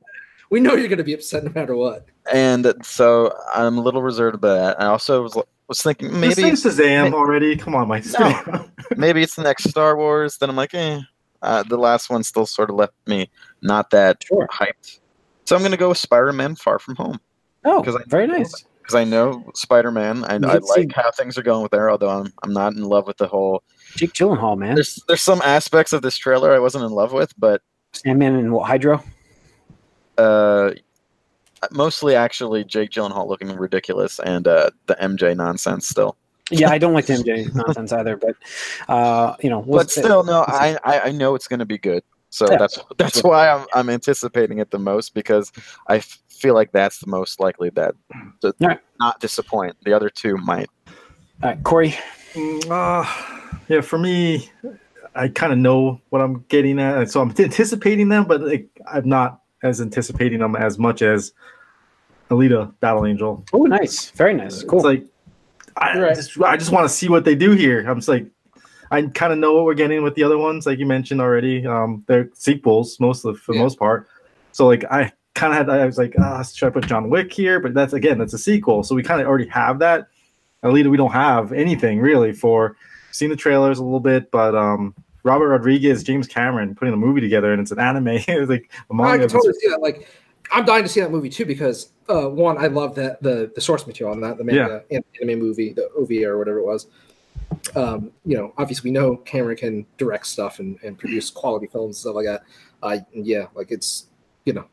[0.50, 2.06] we know you're gonna be upset no matter what.
[2.32, 4.82] And so I'm a little reserved about that.
[4.82, 5.36] I also was
[5.68, 7.56] was thinking Maybe maybe Shazam already.
[7.56, 8.04] Come on, Mike.
[8.18, 8.66] No.
[8.96, 10.36] maybe it's the next Star Wars.
[10.38, 11.00] Then I'm like, eh.
[11.42, 13.30] Uh, the last one still sort of left me
[13.62, 14.46] not that Sure.
[14.52, 15.00] hyped.
[15.46, 17.18] So I'm gonna go with Spider-Man: Far From Home
[17.64, 18.52] Oh, I- very nice.
[18.82, 20.24] because I know Spider-Man.
[20.24, 23.06] I, I like how things are going with there, although I'm I'm not in love
[23.06, 23.62] with the whole.
[23.96, 24.74] Jake Gyllenhaal, man.
[24.76, 27.62] There's there's some aspects of this trailer I wasn't in love with, but
[27.92, 29.02] Sandman and what, Hydro.
[30.18, 30.70] uh,
[31.72, 36.16] mostly actually Jake Gyllenhaal looking ridiculous and uh, the MJ nonsense still.
[36.50, 38.36] Yeah, I don't like the MJ nonsense either, but
[38.88, 41.78] uh, you know, But what's- still, no, I, I I know it's going to be
[41.78, 42.02] good.
[42.30, 42.58] So Yeah.
[42.58, 45.50] that's that's why I'm I'm anticipating it the most because
[45.88, 47.94] I f- feel like that's the most likely that
[48.42, 48.80] to Alright.
[49.00, 49.76] not disappoint.
[49.84, 50.68] The other two might.
[51.42, 51.94] all right, Corey.
[52.34, 53.04] Mm, uh,
[53.68, 54.48] yeah, for me,
[55.16, 59.08] I kind of know what I'm getting at, so I'm anticipating them, but like I'm
[59.08, 61.32] not as anticipating them as much as
[62.30, 63.44] Alita Battle Angel.
[63.52, 64.78] Oh, nice, very nice, cool.
[64.78, 65.04] It's like
[65.76, 66.14] I right.
[66.14, 67.80] just I just want to see what they do here.
[67.88, 68.26] I'm just like
[68.90, 71.64] I kind of know what we're getting with the other ones, like you mentioned already.
[71.66, 73.64] Um, they're sequels, most of for the Yeah.
[73.64, 74.08] most part.
[74.52, 77.32] So like I kind of had I was like, ah, should I put John Wick
[77.32, 77.60] here?
[77.60, 80.08] But that's again, that's a sequel, so we kind of already have that.
[80.64, 82.76] Alita, we don't have anything really for.
[83.12, 84.94] Seen the trailers a little bit, but um,
[85.24, 88.06] Robert Rodriguez, James Cameron putting a movie together, and it's an anime.
[88.28, 89.18] it's like a I manga.
[89.20, 89.80] can totally see that.
[89.80, 90.06] Like,
[90.50, 93.60] I'm dying to see that movie too because uh, one, I love that the the
[93.60, 96.86] source material on that, the manga an- anime movie, the OVA or whatever it was.
[97.74, 101.96] Um, you know, obviously we know Cameron can direct stuff and, and produce quality films
[101.96, 102.42] and stuff like that.
[102.82, 104.06] Uh, yeah, like it's
[104.44, 104.64] you know,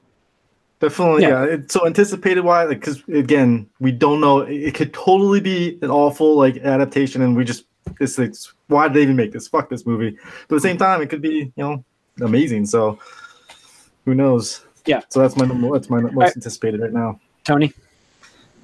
[0.79, 1.45] Definitely, Yeah.
[1.45, 1.53] yeah.
[1.55, 4.41] It's so anticipated why, like, because again, we don't know.
[4.41, 7.65] It, it could totally be an awful like adaptation, and we just
[7.99, 8.33] it's like,
[8.67, 9.47] why did they even make this?
[9.47, 10.11] Fuck this movie.
[10.47, 11.83] But at the same time, it could be you know
[12.21, 12.67] amazing.
[12.67, 12.99] So
[14.05, 14.66] who knows?
[14.87, 15.01] Yeah.
[15.09, 16.35] So that's my that's my most right.
[16.35, 17.19] anticipated right now.
[17.43, 17.73] Tony.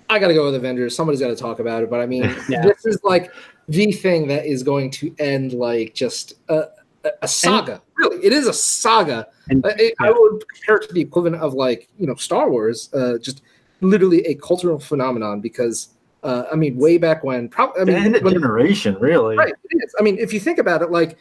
[0.10, 0.96] I got to go with Avengers.
[0.96, 2.62] Somebody's got to talk about it, but I mean, Yeah.
[2.64, 3.32] this is like
[3.68, 6.68] the thing that is going to end like just a,
[7.06, 7.82] a, a saga.
[7.98, 9.28] really, it is a saga.
[9.50, 12.50] And- I, I- I would compare it to the equivalent of like you know Star
[12.50, 13.42] Wars, uh, just
[13.82, 15.40] literally a cultural phenomenon.
[15.42, 15.90] Because
[16.24, 19.36] uh, I mean, way back when, probably I The mean, end of when- generation, really.
[19.38, 19.54] right?
[19.72, 19.96] It is.
[20.00, 21.18] I mean, if you think about it, like.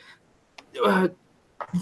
[0.85, 1.09] Uh,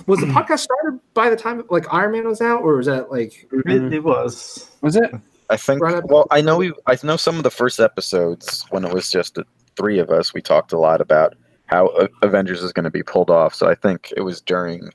[0.06, 3.10] was the podcast started by the time like Iron Man was out, or was that
[3.10, 4.70] like It, it was.
[4.80, 5.10] Was it?
[5.48, 5.82] I think.
[5.82, 6.72] Right Well, I know we.
[6.86, 9.44] I know some of the first episodes when it was just the
[9.76, 10.34] three of us.
[10.34, 11.34] We talked a lot about
[11.66, 13.54] how uh, Avengers is going to be pulled off.
[13.54, 14.90] So I think it was during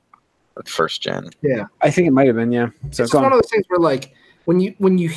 [0.56, 1.30] the first gen.
[1.42, 2.52] Yeah, I think it might have been.
[2.52, 2.68] Yeah.
[2.90, 3.32] So it's go one on.
[3.32, 4.14] of those things where like
[4.46, 5.12] when you when you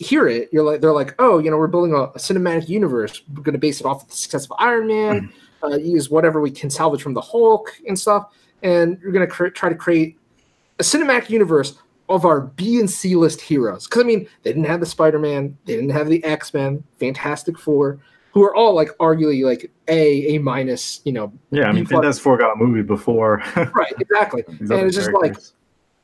[0.00, 3.22] hear it you're like they're like oh you know we're building a, a cinematic universe
[3.34, 5.32] we're going to base it off of the success of iron man
[5.62, 8.32] uh, use whatever we can salvage from the hulk and stuff
[8.64, 10.18] and you're going to cre- try to create
[10.80, 14.64] a cinematic universe of our b and c list heroes because i mean they didn't
[14.64, 17.98] have the spider-man they didn't have the x-men fantastic four
[18.32, 22.22] who are all like arguably like a a minus you know Yeah, I mean, Fantastic
[22.24, 23.40] Four got a movie before.
[23.76, 25.36] right exactly And it's just like-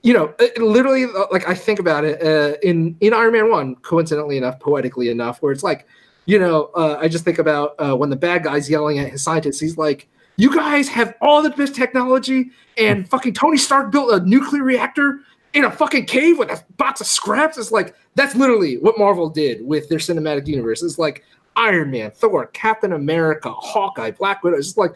[0.02, 3.32] you know, it, it literally, uh, like I think about it uh, in in Iron
[3.34, 5.86] Man One, coincidentally enough, poetically enough, where it's like,
[6.24, 9.22] you know, uh, I just think about uh, when the bad guy's yelling at his
[9.22, 9.60] scientists.
[9.60, 10.08] He's like,
[10.40, 15.20] "You guys have all the best technology, and fucking Tony Stark built a nuclear reactor
[15.52, 19.28] in a fucking cave with a box of scraps." It's like that's literally what Marvel
[19.28, 20.82] did with their cinematic universe.
[20.82, 21.24] It's like
[21.56, 24.56] Iron Man, Thor, Captain America, Hawkeye, Black Widow.
[24.56, 24.94] It's just like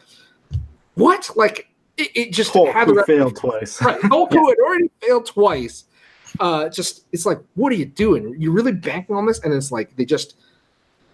[0.95, 1.28] what?
[1.36, 3.80] Like it, it just Hulk, had who failed twice.
[3.82, 4.01] right.
[4.05, 5.84] Hulk, who had already failed twice.
[6.40, 8.34] Uh, just it's like, what are you doing?
[8.38, 10.36] You're really banking on this, and it's like they just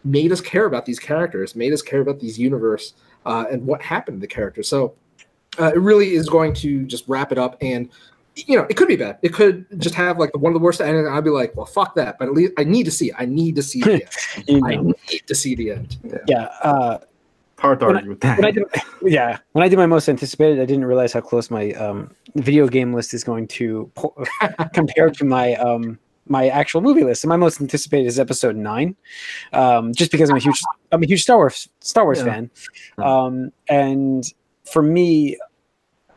[0.05, 2.95] made us care about these characters, made us care about these universe,
[3.27, 4.62] uh, and what happened to the character.
[4.62, 4.95] So
[5.59, 7.89] uh, it really is going to just wrap it up, and
[8.37, 9.18] you know, it could be bad.
[9.23, 11.07] It could just have like one of the worst endings.
[11.07, 12.18] and I'd be like, well, fuck that.
[12.18, 13.09] But at least I need to see.
[13.11, 13.16] It.
[13.18, 14.09] I need to see the end.
[14.49, 15.97] You I need to see the end.
[16.27, 16.45] Yeah.
[16.62, 16.99] Uh,
[17.59, 18.39] Hard to When argue with that.
[18.39, 18.64] when I did,
[19.03, 22.66] yeah, when I did my most anticipated, I didn't realize how close my um, video
[22.66, 24.14] game list is going to po-
[24.73, 27.23] compare to my um, my actual movie list.
[27.25, 28.97] And my most anticipated is Episode Nine,
[29.53, 30.59] um, just because I'm a huge
[30.93, 32.24] I'm a huge Star Wars Star Wars Yeah.
[32.24, 32.51] fan,
[32.99, 34.24] um, and
[34.64, 35.36] for me.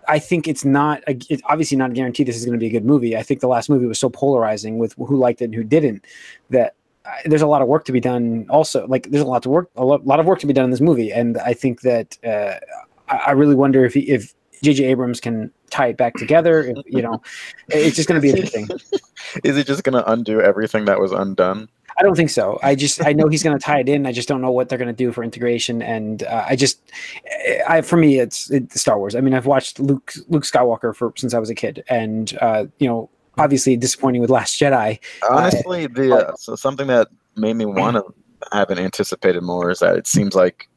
[0.06, 1.02] I think it's not.
[1.08, 3.16] A, it's obviously not a guarantee this is going to be a good movie.
[3.16, 6.04] I think the last movie was so polarizing with who liked it and who didn't
[6.50, 8.46] that uh, there's a lot of work to be done.
[8.50, 10.66] Also, like there's a lot to work, a lot, lot of work to be done
[10.66, 12.56] in this movie, and I think that uh,
[13.08, 14.84] I, I really wonder if he, if J.J.
[14.86, 16.64] Abrams can tie it back together.
[16.64, 17.22] If, you know,
[17.70, 18.68] it's just going to be interesting.
[19.46, 21.70] Is it just going to undo everything that was undone?
[21.98, 22.60] I don't think so.
[22.64, 24.06] I just I know he's going to tie it in.
[24.06, 25.82] I just don't know what they're going to do for integration.
[25.82, 26.80] And uh, I just,
[27.68, 29.16] I for me, it's, it's Star Wars.
[29.16, 32.66] I mean, I've watched Luke Luke Skywalker for since I was a kid, and uh,
[32.80, 35.00] you know, obviously disappointing with Last Jedi.
[35.30, 38.04] Honestly, the uh, so something that made me want to
[38.52, 40.68] have it anticipated more is that it seems like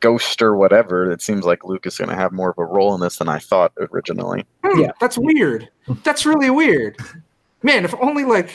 [0.00, 1.10] Ghost or whatever.
[1.10, 3.28] It seems like Luke is going to have more of a role in this than
[3.28, 4.44] I thought originally.
[4.62, 4.92] Hmm, Yeah.
[5.00, 5.70] that's weird.
[6.02, 6.98] That's really weird.
[7.62, 8.50] Man, if only like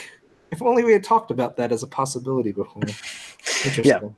[0.52, 2.84] if only we had talked about that as a possibility before.
[3.66, 4.16] Interesting.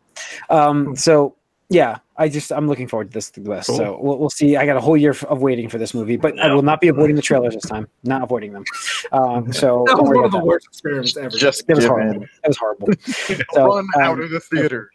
[0.49, 1.36] Um, so
[1.71, 3.67] yeah, I just I'm looking forward to this the best.
[3.67, 3.77] Cool.
[3.77, 4.57] So we'll, we'll see.
[4.57, 6.89] I got a whole year of waiting for this movie, but I will not be
[6.89, 7.88] avoiding the trailers this time.
[8.03, 8.65] Not avoiding them.
[9.13, 11.29] Um, so That was one of the about worst experiments ever.
[11.29, 11.71] Just that.
[11.71, 12.23] It was horrible.
[12.23, 12.23] in.
[12.23, 12.89] It was horrible.
[13.53, 14.91] So, Run out um, of the theater.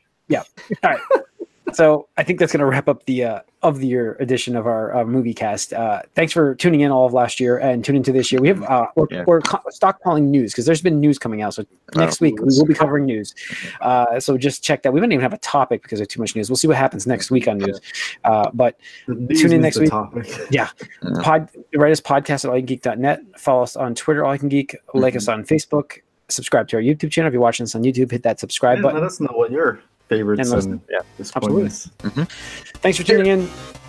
[1.72, 4.66] So I think that's going to wrap up the uh, of the year edition of
[4.66, 5.72] our uh, movie cast.
[5.72, 8.40] Uh, thanks for tuning in all of last year and tune into this year.
[8.40, 9.24] We have uh, we're, Yeah.
[9.26, 11.54] we're co- stockpiling news because there's been news coming out.
[11.54, 11.64] So
[11.96, 13.34] next Oh, week we will be covering news.
[13.80, 14.92] Uh, so just check that.
[14.92, 16.48] We don't even have a topic because of too much news.
[16.48, 17.80] We'll see what happens next week on news.
[18.24, 19.90] Uh, but These Tune in next week.
[19.90, 20.26] Topic.
[21.22, 25.12] pod write us podcast at allygeek.net follow us on twitter all I can geek like
[25.12, 25.16] Mm-hmm.
[25.18, 28.22] us on facebook subscribe to our youtube channel if you're watching this on youtube hit
[28.24, 30.98] that subscribe And let button us know what your favorites And let us and Yeah.
[31.18, 31.90] disappointments.
[31.98, 32.22] Mm-hmm.
[32.80, 33.48] thanks for tuning in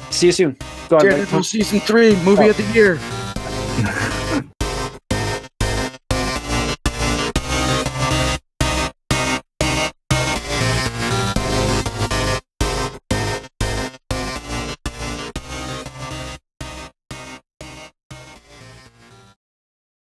[0.10, 0.58] see you soon
[0.90, 2.50] go on, Daredevil season three, movie Oh.
[2.50, 3.00] of the year.